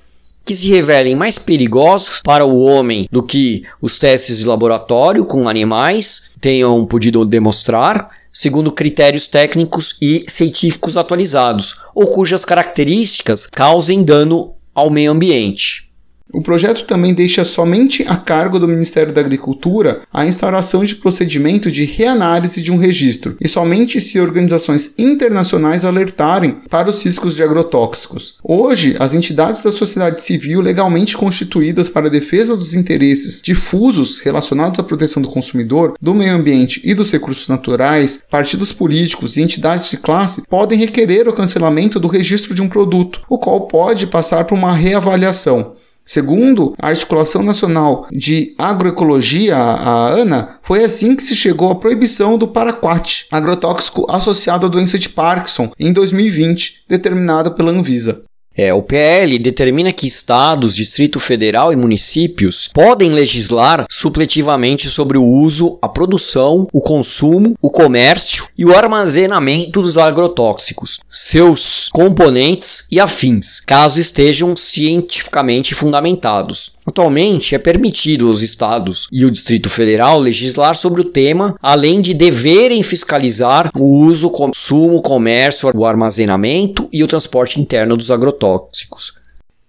que 0.50 0.56
se 0.56 0.68
revelem 0.68 1.13
mais 1.13 1.38
perigosos 1.38 2.22
para 2.24 2.44
o 2.44 2.60
homem 2.63 3.08
do 3.12 3.22
que 3.22 3.62
os 3.79 4.00
testes 4.00 4.39
de 4.39 4.46
laboratório 4.46 5.24
com 5.24 5.48
animais 5.48 6.32
tenham 6.41 6.84
podido 6.88 7.24
demonstrar, 7.24 8.10
segundo 8.34 8.72
critérios 8.72 9.27
técnicos 9.27 9.96
e 10.01 10.24
científicos 10.27 10.98
atualizados, 10.98 11.82
ou 11.94 12.08
cujas 12.08 12.44
características 12.44 13.46
causem 13.46 14.01
dano 14.01 14.56
ao 14.74 14.89
meio 14.89 15.12
ambiente. 15.12 15.88
O 16.31 16.43
projeto 16.43 16.86
também 16.86 17.12
deixa 17.12 17.43
somente 17.43 18.05
a 18.07 18.15
cargo 18.15 18.59
do 18.59 18.67
Ministério 18.67 19.12
da 19.12 19.19
Agricultura 19.19 20.01
a 20.13 20.27
instauração 20.27 20.83
de 20.83 20.95
procedimento 20.95 21.71
de 21.71 21.86
reanálise 21.86 22.62
de 22.62 22.71
um 22.71 22.77
registro, 22.77 23.36
e 23.41 23.48
somente 23.48 24.00
se 24.00 24.19
organizações 24.19 24.93
internacionais 24.95 25.83
alertarem 25.83 26.57
para 26.69 26.88
os 26.88 27.03
riscos 27.03 27.36
de 27.36 27.41
agrotóxicos. 27.41 28.36
Hoje, 28.43 28.95
as 29.00 29.15
entidades 29.15 29.63
da 29.63 29.71
sociedade 29.71 30.21
civil 30.24 30.62
legalmente 30.62 31.17
constituídas 31.17 31.89
para 31.89 32.05
a 32.05 32.12
defesa 32.12 32.55
dos 32.55 32.75
interesses 32.75 33.41
difusos 33.41 34.19
relacionados 34.19 34.79
à 34.79 34.83
proteção 34.83 35.24
do 35.24 35.29
consumidor, 35.29 35.95
do 36.00 36.13
meio 36.13 36.36
ambiente 36.36 36.79
e 36.83 36.93
dos 36.93 37.12
recursos 37.12 37.48
naturais, 37.48 38.24
partidos 38.29 38.71
políticos 38.71 39.36
e 39.36 39.41
entidades 39.41 39.89
de 39.89 39.98
classe 39.98 40.43
podem 40.48 40.77
requerer 40.77 41.27
o 41.27 41.33
cancelamento 41.33 42.00
do 42.00 42.07
registro 42.07 42.53
de 42.53 42.62
um 42.62 42.69
produto, 42.69 43.21
o 43.27 43.39
qual 43.39 43.62
pode 43.62 44.05
passar 44.05 44.45
por 44.45 44.55
uma 44.55 44.74
reavaliação. 44.74 45.74
Segundo 46.09 46.73
a 46.81 46.87
Articulação 46.87 47.43
Nacional 47.43 48.07
de 48.11 48.55
Agroecologia, 48.57 49.55
a 49.55 50.07
ANA, 50.07 50.57
foi 50.63 50.83
assim 50.83 51.15
que 51.15 51.21
se 51.21 51.35
chegou 51.35 51.69
à 51.69 51.75
proibição 51.75 52.35
do 52.35 52.47
paraquat, 52.47 53.27
agrotóxico 53.31 54.07
associado 54.09 54.65
à 54.65 54.69
doença 54.69 54.97
de 54.97 55.07
Parkinson, 55.07 55.71
em 55.79 55.93
2020, 55.93 56.85
determinada 56.89 57.51
pela 57.51 57.71
Anvisa. 57.71 58.23
É, 58.61 58.73
o 58.73 58.83
PL 58.83 59.39
determina 59.39 59.93
que 59.93 60.05
estados, 60.05 60.75
Distrito 60.75 61.17
Federal 61.17 61.71
e 61.71 61.77
municípios 61.77 62.69
podem 62.73 63.09
legislar 63.09 63.85
supletivamente 63.89 64.89
sobre 64.89 65.17
o 65.17 65.23
uso, 65.23 65.79
a 65.81 65.87
produção, 65.87 66.67
o 66.73 66.81
consumo, 66.81 67.55
o 67.61 67.69
comércio 67.69 68.47
e 68.57 68.65
o 68.65 68.75
armazenamento 68.75 69.81
dos 69.81 69.97
agrotóxicos, 69.97 70.99
seus 71.07 71.87
componentes 71.93 72.85
e 72.91 72.99
afins, 72.99 73.61
caso 73.61 73.97
estejam 73.97 74.53
cientificamente 74.57 75.73
fundamentados. 75.73 76.73
Atualmente 76.85 77.55
é 77.55 77.59
permitido 77.59 78.27
aos 78.27 78.41
estados 78.41 79.07
e 79.09 79.23
o 79.23 79.31
Distrito 79.31 79.69
Federal 79.69 80.19
legislar 80.19 80.75
sobre 80.75 80.99
o 80.99 81.05
tema, 81.05 81.55
além 81.61 82.01
de 82.01 82.13
deverem 82.13 82.83
fiscalizar 82.83 83.69
o 83.73 84.03
uso, 84.03 84.29
consumo, 84.29 85.01
comércio, 85.01 85.71
o 85.73 85.85
armazenamento 85.85 86.89
e 86.91 87.01
o 87.01 87.07
transporte 87.07 87.61
interno 87.61 87.95
dos 87.95 88.11
agrotóxicos. 88.11 88.49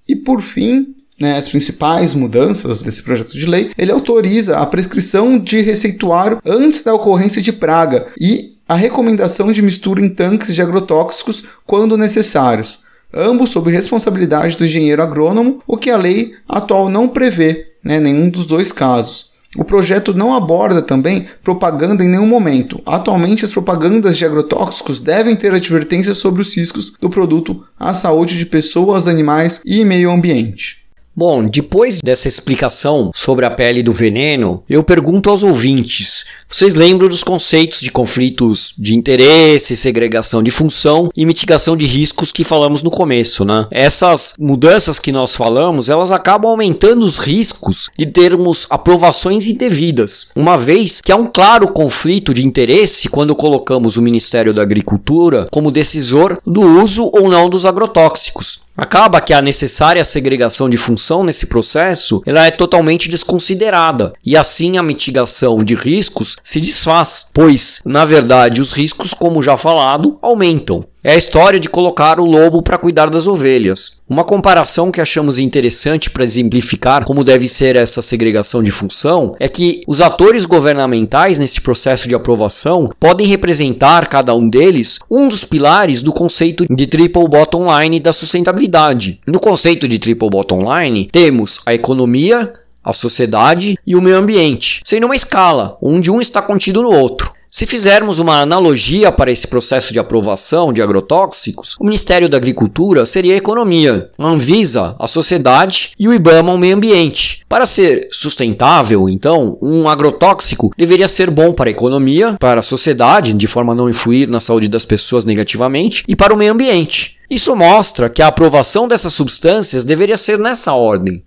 E 0.09 0.17
por 0.17 0.41
fim, 0.41 0.95
né, 1.19 1.37
as 1.37 1.49
principais 1.49 2.15
mudanças 2.15 2.83
desse 2.83 3.03
projeto 3.03 3.33
de 3.33 3.47
lei, 3.47 3.71
ele 3.77 3.93
autoriza 3.93 4.59
a 4.59 4.67
prescrição 4.67 5.39
de 5.39 5.61
receituário 5.61 6.41
antes 6.45 6.83
da 6.83 6.95
ocorrência 6.95 7.43
de 7.43 7.53
praga 7.53 8.07
e 8.21 8.57
a 8.69 8.75
recomendação 8.75 9.53
de 9.53 9.63
mistura 9.63 10.01
em 10.01 10.09
tanques 10.09 10.55
de 10.55 10.63
agrotóxicos 10.63 11.45
quando 11.67 11.97
necessários 11.97 12.85
ambos 13.13 13.51
sob 13.51 13.71
responsabilidade 13.71 14.57
do 14.57 14.65
engenheiro 14.65 15.03
agrônomo, 15.03 15.63
o 15.67 15.77
que 15.77 15.91
a 15.91 15.97
lei 15.97 16.35
atual 16.49 16.89
não 16.89 17.09
prevê, 17.09 17.73
né, 17.83 17.99
nenhum 17.99 18.31
dos 18.31 18.47
dois 18.47 18.73
casos. 18.73 19.30
O 19.57 19.65
projeto 19.65 20.15
não 20.15 20.33
aborda 20.33 20.81
também 20.81 21.27
propaganda 21.43 22.05
em 22.05 22.09
nenhum 22.09 22.27
momento. 22.27 22.81
Atualmente, 22.87 23.45
as 23.45 23.51
propagandas 23.51 24.17
de 24.17 24.25
agrotóxicos 24.25 25.01
devem 25.01 25.35
ter 25.35 25.53
advertências 25.53 26.19
sobre 26.19 26.41
os 26.41 26.57
riscos 26.57 26.93
do 27.01 27.11
produto 27.11 27.65
à 27.79 27.93
saúde 27.93 28.39
de 28.39 28.47
pessoas, 28.47 29.09
animais 29.09 29.61
e 29.67 29.85
meio 29.85 30.13
ambiente. 30.13 30.80
Bom, 31.15 31.45
depois 31.45 31.99
dessa 32.03 32.29
explicação 32.29 33.11
sobre 33.13 33.45
a 33.45 33.51
pele 33.51 33.83
do 33.83 33.93
veneno, 33.93 34.63
eu 34.71 34.83
pergunto 34.83 35.29
aos 35.29 35.43
ouvintes: 35.43 36.25
vocês 36.49 36.75
lembram 36.75 37.09
dos 37.09 37.25
conceitos 37.25 37.81
de 37.81 37.91
conflitos 37.91 38.73
de 38.79 38.95
interesse, 38.95 39.77
segregação 39.77 40.41
de 40.41 40.53
função 40.53 41.11
e 41.17 41.27
mitigação 41.27 41.77
de 41.77 41.85
riscos 41.85 42.31
que 42.31 42.45
falamos 42.45 42.81
no 42.83 42.91
começo, 42.93 43.45
né? 43.45 43.67
Essas 43.73 44.35
mudanças 44.39 45.01
que 45.01 45.11
nós 45.11 45.35
falamos, 45.35 45.89
elas 45.89 46.13
acabam 46.13 46.53
aumentando 46.53 47.05
os 47.05 47.19
riscos 47.19 47.91
de 47.99 48.07
termos 48.07 48.67
aprovações 48.71 49.49
indevidas, 49.49 50.31
uma 50.37 50.57
vez 50.57 51.01
que 51.01 51.11
há 51.11 51.17
um 51.17 51.27
claro 51.27 51.73
conflito 51.73 52.33
de 52.33 52.47
interesse 52.47 53.09
quando 53.09 53.35
colocamos 53.35 53.97
o 53.97 54.03
Ministério 54.03 54.55
da 54.55 54.63
Agricultura 54.63 55.49
como 55.51 55.73
decisor 55.73 56.41
do 56.47 56.63
uso 56.63 57.11
ou 57.13 57.29
não 57.29 57.51
dos 57.51 57.67
agrotóxicos. 57.67 58.61
Acaba 58.81 59.21
que 59.21 59.35
a 59.35 59.43
necessária 59.43 60.03
segregação 60.03 60.71
de 60.71 60.79
função 60.79 61.23
nesse 61.23 61.45
processo 61.45 62.23
ela 62.25 62.47
é 62.47 62.51
totalmente 62.51 63.11
desconsiderada 63.11 64.15
e 64.25 64.39
assim 64.39 64.79
a 64.79 64.83
mitigação 64.83 65.63
de 65.63 65.75
riscos 65.75 66.37
se 66.43 66.63
desfaz, 66.63 67.27
pois, 67.31 67.81
na 67.85 68.07
verdade, 68.07 68.59
os 68.59 68.73
riscos, 68.73 69.13
como 69.13 69.43
já 69.43 69.55
falado, 69.55 70.17
aumentam. 70.23 70.83
É 71.03 71.13
a 71.13 71.17
história 71.17 71.59
de 71.59 71.71
colocar 71.71 72.21
o 72.21 72.27
lobo 72.27 72.61
para 72.61 72.77
cuidar 72.77 73.09
das 73.09 73.27
ovelhas. 73.27 74.03
Uma 74.07 74.23
comparação 74.23 74.91
que 74.93 75.01
achamos 75.01 75.39
interessante 75.39 76.11
para 76.11 76.23
exemplificar 76.23 77.07
como 77.07 77.25
deve 77.25 77.49
ser 77.49 77.75
essa 77.75 78.03
segregação 78.03 78.63
de 78.63 78.71
função 78.71 79.35
é 79.41 79.49
que 79.49 79.81
os 79.89 80.03
atores 80.03 80.45
governamentais 80.45 81.39
nesse 81.39 81.59
processo 81.63 82.07
de 82.07 82.15
aprovação 82.15 82.91
podem 83.01 83.27
representar, 83.27 84.09
cada 84.09 84.35
um 84.35 84.47
deles, 84.47 84.99
um 85.11 85.27
dos 85.27 85.43
pilares 85.43 86.03
do 86.03 86.13
conceito 86.13 86.67
de 86.69 86.87
triple 86.87 87.27
bottom 87.27 87.65
line 87.81 87.99
da 87.99 88.13
sustentabilidade. 88.13 89.21
No 89.27 89.41
conceito 89.41 89.89
de 89.89 89.99
triple 89.99 90.29
bottom 90.29 90.63
line, 90.71 91.09
temos 91.11 91.61
a 91.65 91.73
economia, 91.73 92.53
a 92.85 92.93
sociedade 92.93 93.79
e 93.87 93.97
o 93.97 94.03
meio 94.03 94.19
ambiente, 94.19 94.83
sendo 94.85 95.07
uma 95.07 95.17
escala, 95.17 95.79
onde 95.81 96.11
um 96.11 96.21
está 96.21 96.43
contido 96.43 96.83
no 96.83 96.93
outro. 96.93 97.33
Se 97.53 97.67
fizermos 97.67 98.21
uma 98.21 98.41
analogia 98.41 99.11
para 99.11 99.33
esse 99.33 99.49
processo 99.49 99.93
de 99.93 99.99
aprovação 99.99 100.73
de 100.73 100.81
agrotóxicos, 100.81 101.75
o 101.81 101.85
Ministério 101.85 102.29
da 102.29 102.37
Agricultura 102.37 103.05
seria 103.05 103.35
a 103.35 103.37
economia, 103.37 104.09
a 104.17 104.29
Anvisa, 104.29 104.95
a 105.01 105.09
sociedade 105.09 105.91
e 105.99 106.07
o 106.07 106.15
IBAMA, 106.15 106.53
o 106.53 106.59
meio 106.59 106.77
ambiente. 106.77 107.43
Para 107.49 107.67
ser 107.67 108.07
sustentável, 108.13 109.09
então, 109.09 109.59
um 109.61 109.89
agrotóxico 109.89 110.71
deveria 110.79 111.09
ser 111.09 111.29
bom 111.29 111.53
para 111.53 111.69
a 111.69 111.73
economia, 111.73 112.37
para 112.39 112.61
a 112.61 112.63
sociedade, 112.63 113.33
de 113.33 113.49
forma 113.49 113.73
a 113.73 113.77
não 113.77 113.91
influir 113.91 114.29
na 114.29 114.39
saúde 114.39 114.69
das 114.69 114.85
pessoas 114.85 115.25
negativamente, 115.25 116.05
e 116.07 116.15
para 116.15 116.33
o 116.33 116.37
meio 116.37 116.53
ambiente. 116.53 117.17
Isso 117.29 117.57
mostra 117.57 118.09
que 118.09 118.23
a 118.23 118.29
aprovação 118.29 118.87
dessas 118.87 119.13
substâncias 119.13 119.83
deveria 119.83 120.17
ser 120.17 120.39
nessa 120.39 120.73
ordem, 120.73 121.21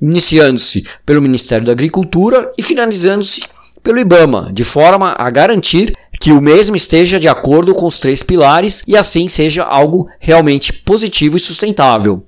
iniciando-se 0.00 0.86
pelo 1.04 1.20
Ministério 1.20 1.66
da 1.66 1.72
Agricultura 1.72 2.50
e 2.56 2.62
finalizando-se 2.62 3.42
pelo 3.86 4.00
IBAMA, 4.00 4.50
de 4.52 4.64
forma 4.64 5.14
a 5.16 5.30
garantir 5.30 5.92
que 6.20 6.32
o 6.32 6.40
mesmo 6.40 6.74
esteja 6.74 7.20
de 7.20 7.28
acordo 7.28 7.72
com 7.72 7.86
os 7.86 8.00
três 8.00 8.20
pilares 8.20 8.82
e 8.84 8.96
assim 8.96 9.28
seja 9.28 9.62
algo 9.62 10.08
realmente 10.18 10.72
positivo 10.72 11.36
e 11.36 11.40
sustentável. 11.40 12.26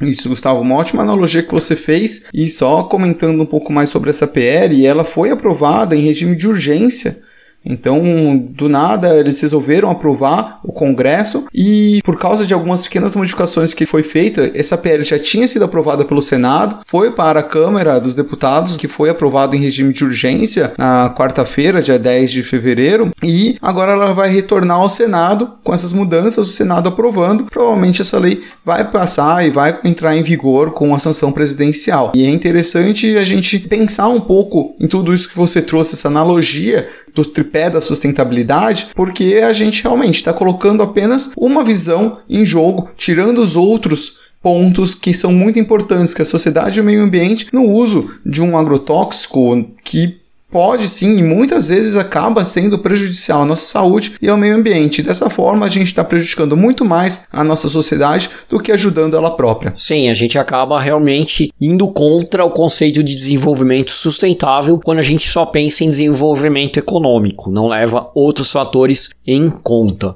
Isso, 0.00 0.28
Gustavo, 0.28 0.60
uma 0.60 0.76
ótima 0.76 1.02
analogia 1.02 1.42
que 1.42 1.50
você 1.50 1.74
fez. 1.74 2.26
E 2.32 2.48
só 2.48 2.84
comentando 2.84 3.42
um 3.42 3.46
pouco 3.46 3.72
mais 3.72 3.90
sobre 3.90 4.10
essa 4.10 4.28
PL, 4.28 4.86
ela 4.86 5.04
foi 5.04 5.32
aprovada 5.32 5.96
em 5.96 6.00
regime 6.00 6.36
de 6.36 6.46
urgência 6.46 7.24
então, 7.64 8.36
do 8.36 8.68
nada, 8.68 9.16
eles 9.18 9.40
resolveram 9.40 9.90
aprovar 9.90 10.60
o 10.62 10.72
Congresso 10.72 11.44
e, 11.54 12.00
por 12.04 12.18
causa 12.18 12.44
de 12.44 12.52
algumas 12.52 12.82
pequenas 12.82 13.16
modificações 13.16 13.72
que 13.72 13.86
foi 13.86 14.02
feita, 14.02 14.50
essa 14.54 14.76
PL 14.76 15.02
já 15.02 15.18
tinha 15.18 15.48
sido 15.48 15.64
aprovada 15.64 16.04
pelo 16.04 16.22
Senado, 16.22 16.80
foi 16.86 17.10
para 17.10 17.40
a 17.40 17.42
Câmara 17.42 17.98
dos 17.98 18.14
Deputados, 18.14 18.76
que 18.76 18.88
foi 18.88 19.08
aprovada 19.08 19.56
em 19.56 19.60
regime 19.60 19.94
de 19.94 20.04
urgência 20.04 20.72
na 20.76 21.14
quarta-feira, 21.16 21.82
dia 21.82 21.98
10 21.98 22.30
de 22.30 22.42
fevereiro, 22.42 23.10
e 23.22 23.56
agora 23.62 23.92
ela 23.92 24.12
vai 24.12 24.28
retornar 24.28 24.78
ao 24.78 24.90
Senado 24.90 25.52
com 25.62 25.72
essas 25.72 25.92
mudanças, 25.92 26.48
o 26.48 26.52
Senado 26.52 26.88
aprovando. 26.88 27.44
Provavelmente 27.44 28.02
essa 28.02 28.18
lei 28.18 28.42
vai 28.64 28.84
passar 28.90 29.46
e 29.46 29.50
vai 29.50 29.78
entrar 29.84 30.16
em 30.16 30.22
vigor 30.22 30.72
com 30.72 30.94
a 30.94 30.98
sanção 30.98 31.32
presidencial. 31.32 32.12
E 32.14 32.26
é 32.26 32.30
interessante 32.30 33.16
a 33.16 33.24
gente 33.24 33.58
pensar 33.58 34.08
um 34.08 34.20
pouco 34.20 34.74
em 34.80 34.86
tudo 34.86 35.14
isso 35.14 35.28
que 35.28 35.36
você 35.36 35.62
trouxe, 35.62 35.94
essa 35.94 36.08
analogia 36.08 36.86
do 37.14 37.24
tripé 37.24 37.70
da 37.70 37.80
sustentabilidade, 37.80 38.88
porque 38.94 39.36
a 39.36 39.52
gente 39.52 39.82
realmente 39.82 40.16
está 40.16 40.32
colocando 40.32 40.82
apenas 40.82 41.30
uma 41.36 41.62
visão 41.62 42.18
em 42.28 42.44
jogo, 42.44 42.90
tirando 42.96 43.38
os 43.38 43.54
outros 43.56 44.24
pontos 44.42 44.94
que 44.94 45.14
são 45.14 45.32
muito 45.32 45.58
importantes, 45.58 46.12
que 46.12 46.20
a 46.20 46.26
sociedade 46.26 46.78
e 46.78 46.82
o 46.82 46.84
meio 46.84 47.02
ambiente 47.02 47.46
no 47.52 47.62
uso 47.62 48.10
de 48.26 48.42
um 48.42 48.58
agrotóxico 48.58 49.64
que 49.82 50.20
pode 50.54 50.88
sim 50.88 51.16
e 51.16 51.22
muitas 51.24 51.66
vezes 51.66 51.96
acaba 51.96 52.44
sendo 52.44 52.78
prejudicial 52.78 53.42
à 53.42 53.44
nossa 53.44 53.66
saúde 53.66 54.14
e 54.22 54.28
ao 54.28 54.36
meio 54.36 54.54
ambiente. 54.54 55.02
Dessa 55.02 55.28
forma, 55.28 55.66
a 55.66 55.68
gente 55.68 55.88
está 55.88 56.04
prejudicando 56.04 56.56
muito 56.56 56.84
mais 56.84 57.22
a 57.32 57.42
nossa 57.42 57.68
sociedade 57.68 58.30
do 58.48 58.60
que 58.60 58.70
ajudando 58.70 59.16
ela 59.16 59.36
própria. 59.36 59.72
Sim, 59.74 60.08
a 60.08 60.14
gente 60.14 60.38
acaba 60.38 60.80
realmente 60.80 61.52
indo 61.60 61.88
contra 61.88 62.44
o 62.44 62.52
conceito 62.52 63.02
de 63.02 63.16
desenvolvimento 63.16 63.90
sustentável 63.90 64.78
quando 64.78 65.00
a 65.00 65.02
gente 65.02 65.28
só 65.28 65.44
pensa 65.44 65.82
em 65.82 65.90
desenvolvimento 65.90 66.78
econômico, 66.78 67.50
não 67.50 67.66
leva 67.66 68.08
outros 68.14 68.52
fatores 68.52 69.10
em 69.26 69.50
conta. 69.50 70.14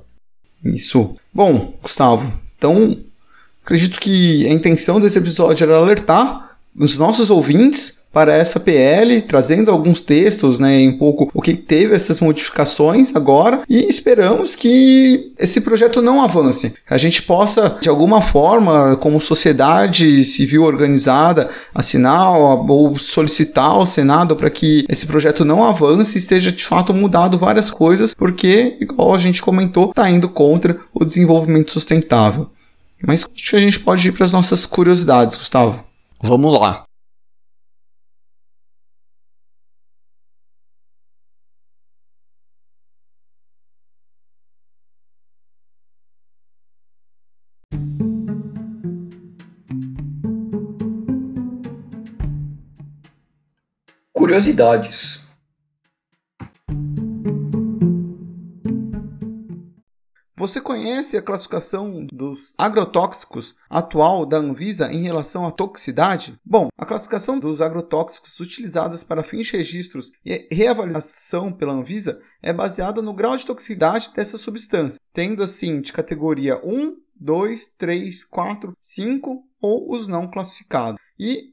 Isso. 0.65 1.15
Bom, 1.35 1.75
Gustavo, 1.83 2.33
então 2.57 2.97
acredito 3.65 3.99
que 3.99 4.47
a 4.47 4.53
intenção 4.53 5.01
desse 5.01 5.19
episódio 5.19 5.65
era 5.65 5.79
alertar 5.79 6.48
os 6.79 6.97
nossos 6.99 7.31
ouvintes 7.31 7.99
para 8.13 8.35
essa 8.35 8.59
PL, 8.59 9.21
trazendo 9.23 9.71
alguns 9.71 10.01
textos, 10.01 10.59
né, 10.59 10.81
em 10.81 10.93
pouco 10.97 11.31
o 11.35 11.43
que 11.43 11.55
teve 11.55 11.95
essas 11.95 12.21
modificações 12.21 13.15
agora 13.15 13.63
e 13.69 13.87
esperamos 13.87 14.57
que 14.57 15.33
esse 15.39 15.61
projeto 15.61 16.01
não 16.01 16.23
avance. 16.23 16.75
A 16.89 16.97
gente 16.97 17.23
possa, 17.23 17.77
de 17.81 17.89
alguma 17.89 18.23
forma, 18.23 18.97
como 18.97 19.21
sociedade 19.21 20.25
civil 20.25 20.63
organizada, 20.65 21.51
assinar 21.75 22.33
ou 22.37 22.97
solicitar 22.99 23.71
ao 23.71 23.87
Senado 23.87 24.35
para 24.37 24.51
que 24.51 24.85
esse 24.89 25.07
projeto 25.07 25.45
não 25.45 25.63
avance 25.63 26.19
e 26.19 26.21
seja 26.21 26.51
de 26.51 26.65
fato 26.65 26.95
mudado 26.95 27.39
várias 27.39 27.71
coisas, 27.71 28.15
porque, 28.15 28.77
igual 28.81 29.15
a 29.15 29.19
gente 29.19 29.43
comentou, 29.43 29.91
está 29.91 30.09
indo 30.11 30.29
contra 30.29 30.79
o 30.95 31.05
desenvolvimento 31.05 31.71
sustentável. 31.71 32.49
Mas 33.07 33.25
acho 33.33 33.51
que 33.51 33.57
a 33.57 33.61
gente 33.61 33.79
pode 33.79 34.09
ir 34.09 34.13
para 34.13 34.25
as 34.25 34.33
nossas 34.33 34.67
curiosidades, 34.67 35.37
Gustavo. 35.37 35.88
Vamos 36.23 36.53
lá. 36.61 36.85
Curiosidades. 54.13 55.28
Você 60.39 60.61
conhece 60.61 61.17
a 61.17 61.23
classificação 61.23 62.07
dos 62.07 62.55
agrotóxicos 62.57 63.57
atual 63.69 64.25
da 64.25 64.37
Anvisa 64.37 64.93
em 64.93 65.03
relação 65.03 65.45
à 65.45 65.51
toxicidade? 65.51 66.39
Bom, 66.45 66.69
a 66.79 66.87
classificação 66.87 67.41
dos 67.41 67.61
agrotóxicos 67.61 68.39
utilizadas 68.39 69.03
para 69.03 69.25
fins 69.25 69.49
de 69.49 69.57
registros 69.57 70.13
e 70.25 70.47
reavaliação 70.53 71.53
pela 71.53 71.73
Anvisa 71.73 72.23
é 72.41 72.53
baseada 72.53 73.03
no 73.03 73.13
grau 73.13 73.37
de 73.37 73.45
toxicidade 73.45 74.13
dessa 74.15 74.39
substância, 74.39 75.01
tendo 75.13 75.43
assim 75.43 75.81
de 75.81 75.93
categoria 75.93 76.65
1, 76.65 76.97
2, 77.17 77.75
3, 77.77 78.23
4, 78.23 78.77
5 78.81 79.45
ou 79.61 79.93
os 79.93 80.07
não 80.07 80.31
classificados. 80.31 81.01
E 81.19 81.53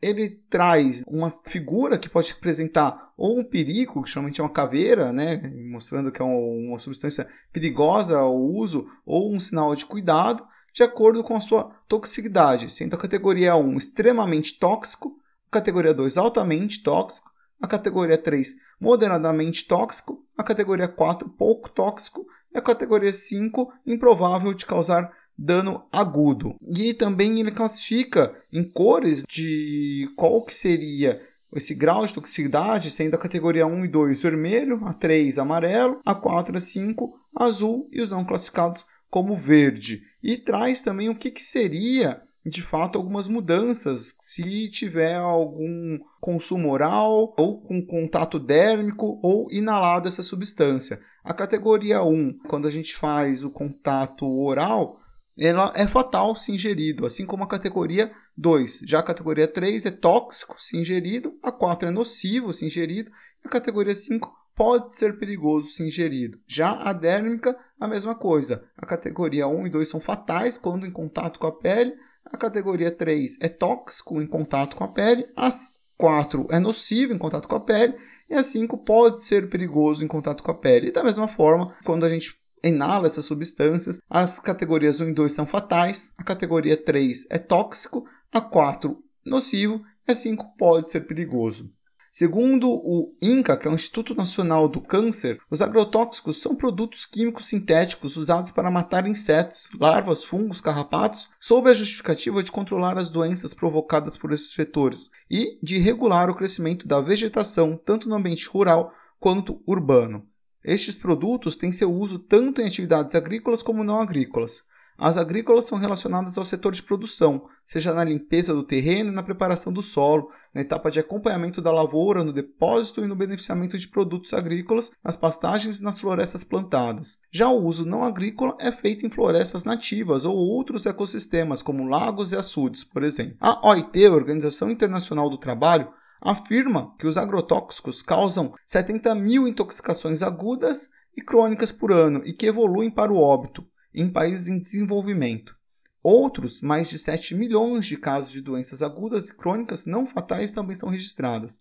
ele 0.00 0.30
traz 0.48 1.02
uma 1.08 1.30
figura 1.30 1.98
que 1.98 2.08
pode 2.08 2.32
representar 2.32 3.12
ou 3.16 3.38
um 3.38 3.44
perigo, 3.44 4.02
que 4.02 4.10
geralmente 4.10 4.40
é 4.40 4.44
uma 4.44 4.50
caveira, 4.50 5.12
né, 5.12 5.36
mostrando 5.70 6.12
que 6.12 6.22
é 6.22 6.24
uma 6.24 6.78
substância 6.78 7.28
perigosa 7.52 8.18
ao 8.18 8.36
uso, 8.36 8.86
ou 9.04 9.34
um 9.34 9.40
sinal 9.40 9.74
de 9.74 9.84
cuidado, 9.84 10.46
de 10.72 10.84
acordo 10.84 11.24
com 11.24 11.34
a 11.34 11.40
sua 11.40 11.64
toxicidade, 11.88 12.70
sendo 12.70 12.94
a 12.94 12.98
categoria 12.98 13.56
1 13.56 13.76
extremamente 13.76 14.58
tóxico, 14.58 15.18
a 15.48 15.50
categoria 15.50 15.92
2 15.92 16.16
altamente 16.16 16.82
tóxico, 16.82 17.28
a 17.60 17.66
categoria 17.66 18.16
3 18.16 18.54
moderadamente 18.80 19.66
tóxico, 19.66 20.24
a 20.36 20.44
categoria 20.44 20.86
4 20.86 21.28
pouco 21.30 21.68
tóxico 21.68 22.24
e 22.54 22.58
a 22.58 22.62
categoria 22.62 23.12
5 23.12 23.72
improvável 23.84 24.54
de 24.54 24.64
causar 24.64 25.10
dano 25.38 25.84
agudo. 25.92 26.56
E 26.68 26.92
também 26.92 27.38
ele 27.38 27.52
classifica 27.52 28.34
em 28.52 28.64
cores 28.64 29.24
de 29.28 30.10
qual 30.16 30.42
que 30.42 30.52
seria 30.52 31.22
esse 31.54 31.74
grau 31.74 32.04
de 32.04 32.12
toxicidade, 32.12 32.90
sendo 32.90 33.14
a 33.14 33.18
categoria 33.18 33.66
1 33.66 33.84
e 33.84 33.88
2 33.88 34.22
vermelho, 34.22 34.84
a 34.84 34.92
3 34.92 35.38
amarelo, 35.38 36.00
a 36.04 36.14
4 36.14 36.56
e 36.56 36.60
5 36.60 37.18
azul 37.34 37.88
e 37.92 38.02
os 38.02 38.08
não 38.08 38.24
classificados 38.24 38.84
como 39.10 39.34
verde. 39.34 40.02
E 40.22 40.36
traz 40.36 40.82
também 40.82 41.08
o 41.08 41.14
que, 41.14 41.30
que 41.30 41.42
seria 41.42 42.22
de 42.44 42.62
fato 42.62 42.96
algumas 42.96 43.28
mudanças 43.28 44.16
se 44.20 44.68
tiver 44.70 45.14
algum 45.14 45.98
consumo 46.20 46.70
oral 46.70 47.34
ou 47.36 47.60
com 47.60 47.84
contato 47.84 48.38
dérmico 48.38 49.18
ou 49.22 49.50
inalado 49.50 50.08
essa 50.08 50.22
substância. 50.22 51.00
A 51.22 51.34
categoria 51.34 52.02
1, 52.02 52.38
quando 52.48 52.66
a 52.66 52.70
gente 52.70 52.96
faz 52.96 53.44
o 53.44 53.50
contato 53.50 54.26
oral, 54.26 54.97
ela 55.38 55.72
é 55.76 55.86
fatal 55.86 56.34
se 56.34 56.52
ingerido, 56.52 57.06
assim 57.06 57.24
como 57.24 57.44
a 57.44 57.48
categoria 57.48 58.10
2. 58.36 58.80
Já 58.86 58.98
a 58.98 59.04
categoria 59.04 59.46
3 59.46 59.86
é 59.86 59.90
tóxico 59.90 60.60
se 60.60 60.76
ingerido, 60.76 61.38
a 61.42 61.52
4 61.52 61.88
é 61.88 61.90
nocivo 61.90 62.52
se 62.52 62.66
ingerido, 62.66 63.10
e 63.44 63.46
a 63.46 63.50
categoria 63.50 63.94
5 63.94 64.36
pode 64.54 64.96
ser 64.96 65.16
perigoso 65.18 65.68
se 65.68 65.86
ingerido. 65.86 66.40
Já 66.46 66.72
a 66.72 66.92
dérmica, 66.92 67.56
a 67.78 67.86
mesma 67.86 68.16
coisa. 68.16 68.64
A 68.76 68.84
categoria 68.84 69.46
1 69.46 69.68
e 69.68 69.70
2 69.70 69.88
são 69.88 70.00
fatais 70.00 70.58
quando 70.58 70.84
em 70.84 70.90
contato 70.90 71.38
com 71.38 71.46
a 71.46 71.52
pele, 71.52 71.94
a 72.24 72.36
categoria 72.36 72.90
3 72.90 73.38
é 73.40 73.48
tóxico 73.48 74.20
em 74.20 74.26
contato 74.26 74.76
com 74.76 74.84
a 74.84 74.88
pele, 74.88 75.26
a 75.36 75.48
4 75.96 76.48
é 76.50 76.58
nocivo 76.58 77.12
em 77.12 77.18
contato 77.18 77.46
com 77.46 77.56
a 77.56 77.60
pele, 77.60 77.94
e 78.28 78.34
a 78.34 78.42
5 78.42 78.76
pode 78.78 79.22
ser 79.22 79.48
perigoso 79.48 80.04
em 80.04 80.08
contato 80.08 80.42
com 80.42 80.50
a 80.50 80.54
pele. 80.54 80.88
E 80.88 80.92
da 80.92 81.04
mesma 81.04 81.28
forma, 81.28 81.76
quando 81.84 82.04
a 82.04 82.10
gente 82.10 82.36
inala 82.62 83.06
essas 83.06 83.24
substâncias. 83.24 84.00
As 84.08 84.38
categorias 84.38 85.00
1 85.00 85.10
e 85.10 85.14
2 85.14 85.32
são 85.32 85.46
fatais, 85.46 86.12
a 86.16 86.24
categoria 86.24 86.76
3 86.76 87.26
é 87.30 87.38
tóxico, 87.38 88.04
a 88.32 88.40
4 88.40 88.96
nocivo 89.24 89.82
e 90.06 90.12
a 90.12 90.14
5 90.14 90.56
pode 90.56 90.90
ser 90.90 91.00
perigoso. 91.00 91.70
Segundo 92.10 92.68
o 92.68 93.14
INCA, 93.22 93.56
que 93.56 93.68
é 93.68 93.70
o 93.70 93.74
Instituto 93.74 94.14
Nacional 94.14 94.68
do 94.68 94.80
Câncer, 94.80 95.38
os 95.48 95.62
agrotóxicos 95.62 96.42
são 96.42 96.56
produtos 96.56 97.06
químicos 97.06 97.46
sintéticos 97.46 98.16
usados 98.16 98.50
para 98.50 98.70
matar 98.70 99.06
insetos, 99.06 99.68
larvas, 99.78 100.24
fungos, 100.24 100.60
carrapatos, 100.60 101.28
sob 101.38 101.70
a 101.70 101.74
justificativa 101.74 102.42
de 102.42 102.50
controlar 102.50 102.98
as 102.98 103.08
doenças 103.08 103.54
provocadas 103.54 104.16
por 104.16 104.32
esses 104.32 104.52
vetores 104.56 105.10
e 105.30 105.58
de 105.62 105.78
regular 105.78 106.28
o 106.28 106.34
crescimento 106.34 106.88
da 106.88 107.00
vegetação 107.00 107.76
tanto 107.76 108.08
no 108.08 108.16
ambiente 108.16 108.48
rural 108.48 108.92
quanto 109.20 109.62
urbano. 109.64 110.26
Estes 110.64 110.98
produtos 110.98 111.56
têm 111.56 111.72
seu 111.72 111.92
uso 111.92 112.18
tanto 112.18 112.60
em 112.60 112.66
atividades 112.66 113.14
agrícolas 113.14 113.62
como 113.62 113.84
não 113.84 114.00
agrícolas. 114.00 114.62
As 115.00 115.16
agrícolas 115.16 115.66
são 115.66 115.78
relacionadas 115.78 116.36
ao 116.36 116.44
setor 116.44 116.72
de 116.72 116.82
produção, 116.82 117.44
seja 117.64 117.94
na 117.94 118.02
limpeza 118.02 118.52
do 118.52 118.64
terreno 118.64 119.10
e 119.10 119.14
na 119.14 119.22
preparação 119.22 119.72
do 119.72 119.80
solo, 119.80 120.28
na 120.52 120.60
etapa 120.60 120.90
de 120.90 120.98
acompanhamento 120.98 121.62
da 121.62 121.70
lavoura, 121.70 122.24
no 122.24 122.32
depósito 122.32 123.04
e 123.04 123.06
no 123.06 123.14
beneficiamento 123.14 123.78
de 123.78 123.86
produtos 123.86 124.34
agrícolas, 124.34 124.90
nas 125.04 125.16
pastagens 125.16 125.78
e 125.78 125.84
nas 125.84 126.00
florestas 126.00 126.42
plantadas. 126.42 127.20
Já 127.30 127.48
o 127.48 127.64
uso 127.64 127.86
não 127.86 128.02
agrícola 128.02 128.56
é 128.58 128.72
feito 128.72 129.06
em 129.06 129.10
florestas 129.10 129.62
nativas 129.62 130.24
ou 130.24 130.34
outros 130.34 130.84
ecossistemas, 130.84 131.62
como 131.62 131.86
lagos 131.86 132.32
e 132.32 132.36
açudes, 132.36 132.82
por 132.82 133.04
exemplo. 133.04 133.36
A 133.40 133.68
OIT, 133.68 134.08
Organização 134.08 134.68
Internacional 134.68 135.30
do 135.30 135.38
Trabalho, 135.38 135.92
afirma 136.20 136.94
que 136.98 137.06
os 137.06 137.16
agrotóxicos 137.16 138.02
causam 138.02 138.54
70 138.66 139.14
mil 139.14 139.46
intoxicações 139.46 140.22
agudas 140.22 140.90
e 141.16 141.22
crônicas 141.22 141.72
por 141.72 141.92
ano 141.92 142.22
e 142.24 142.32
que 142.32 142.46
evoluem 142.46 142.90
para 142.90 143.12
o 143.12 143.16
óbito 143.16 143.66
em 143.94 144.10
países 144.10 144.48
em 144.48 144.58
desenvolvimento. 144.58 145.56
Outros, 146.02 146.60
mais 146.62 146.88
de 146.88 146.98
7 146.98 147.34
milhões 147.34 147.86
de 147.86 147.96
casos 147.96 148.32
de 148.32 148.40
doenças 148.40 148.82
agudas 148.82 149.28
e 149.28 149.36
crônicas 149.36 149.84
não 149.84 150.06
fatais 150.06 150.52
também 150.52 150.76
são 150.76 150.88
registradas. 150.88 151.60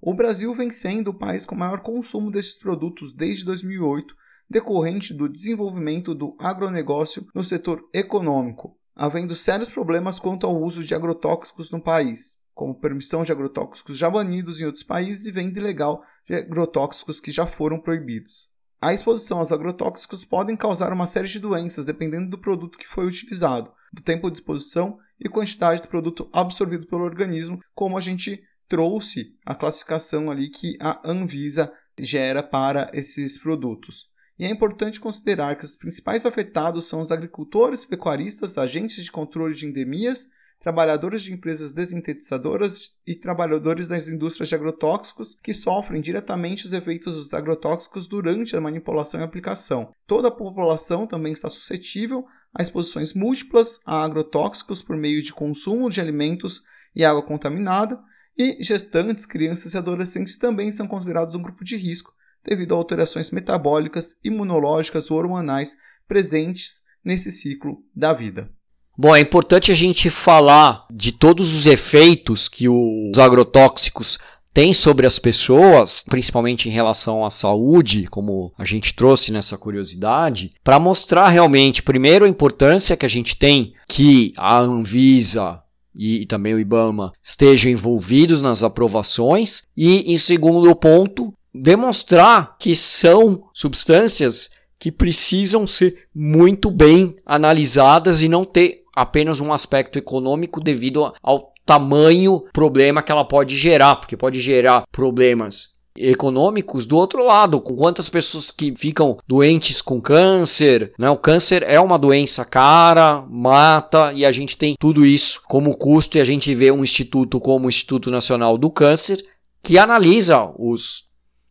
O 0.00 0.12
Brasil 0.12 0.52
vem 0.52 0.70
sendo 0.70 1.08
o 1.08 1.18
país 1.18 1.46
com 1.46 1.54
maior 1.54 1.80
consumo 1.80 2.30
destes 2.30 2.58
produtos 2.58 3.14
desde 3.14 3.44
2008, 3.44 4.14
decorrente 4.50 5.14
do 5.14 5.28
desenvolvimento 5.28 6.14
do 6.14 6.36
agronegócio 6.38 7.26
no 7.34 7.42
setor 7.42 7.88
econômico, 7.92 8.76
havendo 8.94 9.34
sérios 9.34 9.68
problemas 9.68 10.18
quanto 10.18 10.46
ao 10.46 10.60
uso 10.60 10.84
de 10.84 10.94
agrotóxicos 10.94 11.70
no 11.70 11.80
país 11.80 12.38
como 12.56 12.74
permissão 12.74 13.22
de 13.22 13.30
agrotóxicos 13.30 13.98
já 13.98 14.08
banidos 14.08 14.58
em 14.58 14.64
outros 14.64 14.82
países 14.82 15.26
e 15.26 15.30
venda 15.30 15.60
ilegal 15.60 16.02
de 16.26 16.36
agrotóxicos 16.36 17.20
que 17.20 17.30
já 17.30 17.46
foram 17.46 17.78
proibidos. 17.78 18.48
A 18.80 18.94
exposição 18.94 19.40
aos 19.40 19.52
agrotóxicos 19.52 20.24
podem 20.24 20.56
causar 20.56 20.90
uma 20.90 21.06
série 21.06 21.28
de 21.28 21.38
doenças 21.38 21.84
dependendo 21.84 22.30
do 22.30 22.40
produto 22.40 22.78
que 22.78 22.88
foi 22.88 23.06
utilizado, 23.06 23.70
do 23.92 24.00
tempo 24.00 24.30
de 24.30 24.38
exposição 24.38 24.98
e 25.20 25.28
quantidade 25.28 25.82
do 25.82 25.88
produto 25.88 26.30
absorvido 26.32 26.86
pelo 26.86 27.04
organismo, 27.04 27.60
como 27.74 27.98
a 27.98 28.00
gente 28.00 28.42
trouxe 28.66 29.36
a 29.44 29.54
classificação 29.54 30.30
ali 30.30 30.48
que 30.48 30.78
a 30.80 30.98
Anvisa 31.04 31.70
gera 31.98 32.42
para 32.42 32.90
esses 32.94 33.36
produtos. 33.36 34.06
E 34.38 34.46
é 34.46 34.48
importante 34.48 34.98
considerar 34.98 35.56
que 35.56 35.64
os 35.66 35.76
principais 35.76 36.24
afetados 36.24 36.88
são 36.88 37.02
os 37.02 37.12
agricultores, 37.12 37.84
pecuaristas, 37.84 38.56
agentes 38.56 39.04
de 39.04 39.12
controle 39.12 39.54
de 39.54 39.66
endemias 39.66 40.26
trabalhadores 40.66 41.22
de 41.22 41.32
empresas 41.32 41.72
desintetizadoras 41.72 42.90
e 43.06 43.14
trabalhadores 43.14 43.86
das 43.86 44.08
indústrias 44.08 44.48
de 44.48 44.54
agrotóxicos 44.56 45.36
que 45.40 45.54
sofrem 45.54 46.02
diretamente 46.02 46.66
os 46.66 46.72
efeitos 46.72 47.14
dos 47.14 47.32
agrotóxicos 47.32 48.08
durante 48.08 48.56
a 48.56 48.60
manipulação 48.60 49.20
e 49.20 49.22
aplicação. 49.22 49.92
Toda 50.08 50.26
a 50.26 50.32
população 50.32 51.06
também 51.06 51.32
está 51.32 51.48
suscetível 51.48 52.24
a 52.52 52.64
exposições 52.64 53.14
múltiplas 53.14 53.78
a 53.86 54.02
agrotóxicos 54.02 54.82
por 54.82 54.96
meio 54.96 55.22
de 55.22 55.32
consumo 55.32 55.88
de 55.88 56.00
alimentos 56.00 56.64
e 56.96 57.04
água 57.04 57.22
contaminada, 57.22 58.02
e 58.36 58.60
gestantes, 58.60 59.24
crianças 59.24 59.72
e 59.72 59.78
adolescentes 59.78 60.36
também 60.36 60.72
são 60.72 60.88
considerados 60.88 61.36
um 61.36 61.42
grupo 61.42 61.62
de 61.62 61.76
risco 61.76 62.12
devido 62.44 62.74
a 62.74 62.76
alterações 62.76 63.30
metabólicas, 63.30 64.18
imunológicas 64.24 65.12
ou 65.12 65.18
hormonais 65.18 65.76
presentes 66.08 66.82
nesse 67.04 67.30
ciclo 67.30 67.84
da 67.94 68.12
vida. 68.12 68.50
Bom, 68.98 69.14
é 69.14 69.20
importante 69.20 69.70
a 69.70 69.74
gente 69.74 70.08
falar 70.08 70.86
de 70.90 71.12
todos 71.12 71.54
os 71.54 71.66
efeitos 71.66 72.48
que 72.48 72.66
os 72.68 73.18
agrotóxicos 73.18 74.18
têm 74.54 74.72
sobre 74.72 75.06
as 75.06 75.18
pessoas, 75.18 76.02
principalmente 76.08 76.66
em 76.66 76.72
relação 76.72 77.22
à 77.22 77.30
saúde, 77.30 78.06
como 78.06 78.50
a 78.56 78.64
gente 78.64 78.94
trouxe 78.94 79.30
nessa 79.30 79.58
curiosidade, 79.58 80.54
para 80.64 80.80
mostrar 80.80 81.28
realmente, 81.28 81.82
primeiro, 81.82 82.24
a 82.24 82.28
importância 82.28 82.96
que 82.96 83.04
a 83.04 83.08
gente 83.08 83.36
tem 83.36 83.74
que 83.86 84.32
a 84.34 84.58
Anvisa 84.58 85.62
e, 85.94 86.24
também 86.24 86.54
o 86.54 86.60
IBAMA 86.60 87.12
estejam 87.22 87.70
envolvidos 87.70 88.40
nas 88.40 88.62
aprovações, 88.62 89.62
e, 89.76 90.10
em 90.10 90.16
segundo 90.16 90.74
ponto, 90.74 91.34
demonstrar 91.54 92.56
que 92.58 92.74
são 92.74 93.44
substâncias 93.52 94.48
que 94.78 94.92
precisam 94.92 95.66
ser 95.66 96.04
muito 96.14 96.70
bem 96.70 97.14
analisadas 97.24 98.20
e 98.20 98.28
não 98.28 98.44
ter 98.44 98.85
apenas 98.96 99.38
um 99.38 99.52
aspecto 99.52 99.98
econômico 99.98 100.60
devido 100.60 101.12
ao 101.22 101.52
tamanho 101.66 102.42
problema 102.52 103.02
que 103.02 103.12
ela 103.12 103.24
pode 103.24 103.56
gerar, 103.56 103.96
porque 103.96 104.16
pode 104.16 104.40
gerar 104.40 104.84
problemas 104.90 105.76
econômicos 105.98 106.86
do 106.86 106.96
outro 106.96 107.24
lado, 107.24 107.60
com 107.60 107.74
quantas 107.74 108.08
pessoas 108.08 108.50
que 108.50 108.72
ficam 108.76 109.16
doentes 109.26 109.80
com 109.80 110.00
câncer, 110.00 110.92
né? 110.98 111.08
O 111.10 111.16
câncer 111.16 111.62
é 111.62 111.80
uma 111.80 111.98
doença 111.98 112.44
cara, 112.44 113.24
mata 113.28 114.12
e 114.12 114.24
a 114.24 114.30
gente 114.30 114.56
tem 114.56 114.74
tudo 114.78 115.04
isso 115.06 115.42
como 115.48 115.76
custo 115.76 116.18
e 116.18 116.20
a 116.20 116.24
gente 116.24 116.54
vê 116.54 116.70
um 116.70 116.84
instituto 116.84 117.40
como 117.40 117.66
o 117.66 117.68
Instituto 117.68 118.10
Nacional 118.10 118.58
do 118.58 118.70
Câncer 118.70 119.18
que 119.62 119.78
analisa 119.78 120.50
os 120.58 121.06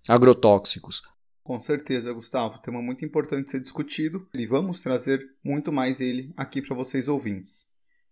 agrotóxicos. 0.07 1.01
Com 1.45 1.61
certeza, 1.61 2.11
Gustavo, 2.11 2.57
tema 2.57 2.81
muito 2.81 3.05
importante 3.05 3.51
ser 3.51 3.59
discutido 3.59 4.27
e 4.33 4.47
vamos 4.47 4.79
trazer 4.79 5.29
muito 5.43 5.71
mais 5.71 6.01
ele 6.01 6.33
aqui 6.35 6.59
para 6.59 6.75
vocês 6.75 7.07
ouvintes. 7.07 7.67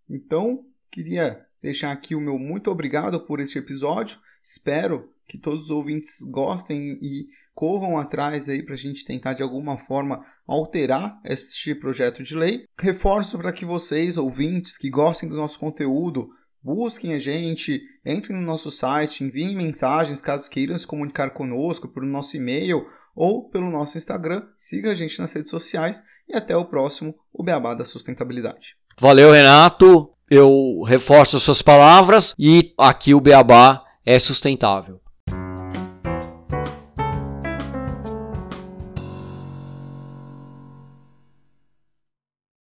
Então, 0.08 0.64
queria 0.88 1.44
deixar 1.60 1.90
aqui 1.90 2.14
o 2.14 2.20
meu 2.20 2.38
muito 2.38 2.70
obrigado 2.70 3.18
por 3.26 3.40
este 3.40 3.58
episódio. 3.58 4.20
Espero 4.40 5.12
que 5.26 5.36
todos 5.36 5.64
os 5.64 5.70
ouvintes 5.70 6.20
gostem 6.30 6.96
e 7.02 7.26
corram 7.52 7.98
atrás 7.98 8.48
aí 8.48 8.62
para 8.62 8.74
a 8.74 8.78
gente 8.78 9.04
tentar 9.04 9.32
de 9.32 9.42
alguma 9.42 9.78
forma 9.78 10.24
alterar 10.46 11.20
este 11.24 11.74
projeto 11.74 12.22
de 12.22 12.36
lei. 12.36 12.68
Reforço 12.78 13.36
para 13.36 13.52
que 13.52 13.64
vocês, 13.64 14.16
ouvintes 14.16 14.78
que 14.78 14.88
gostem 14.88 15.28
do 15.28 15.34
nosso 15.34 15.58
conteúdo, 15.58 16.30
busquem 16.62 17.14
a 17.14 17.18
gente, 17.18 17.82
entrem 18.06 18.38
no 18.38 18.46
nosso 18.46 18.70
site, 18.70 19.24
enviem 19.24 19.56
mensagens 19.56 20.20
caso 20.20 20.48
queiram 20.48 20.78
se 20.78 20.86
comunicar 20.86 21.30
conosco 21.30 21.88
por 21.88 22.04
nosso 22.04 22.36
e-mail 22.36 22.86
ou 23.14 23.48
pelo 23.48 23.70
nosso 23.70 23.98
Instagram. 23.98 24.42
Siga 24.58 24.92
a 24.92 24.94
gente 24.94 25.18
nas 25.18 25.32
redes 25.32 25.50
sociais 25.50 26.02
e 26.28 26.34
até 26.34 26.56
o 26.56 26.64
próximo 26.64 27.14
O 27.32 27.42
Beabá 27.42 27.74
da 27.74 27.84
Sustentabilidade. 27.84 28.76
Valeu, 28.98 29.30
Renato. 29.30 30.10
Eu 30.30 30.82
reforço 30.86 31.36
as 31.36 31.42
suas 31.42 31.62
palavras 31.62 32.34
e 32.38 32.72
aqui 32.78 33.14
o 33.14 33.20
Beabá 33.20 33.84
é 34.04 34.18
sustentável. 34.18 35.03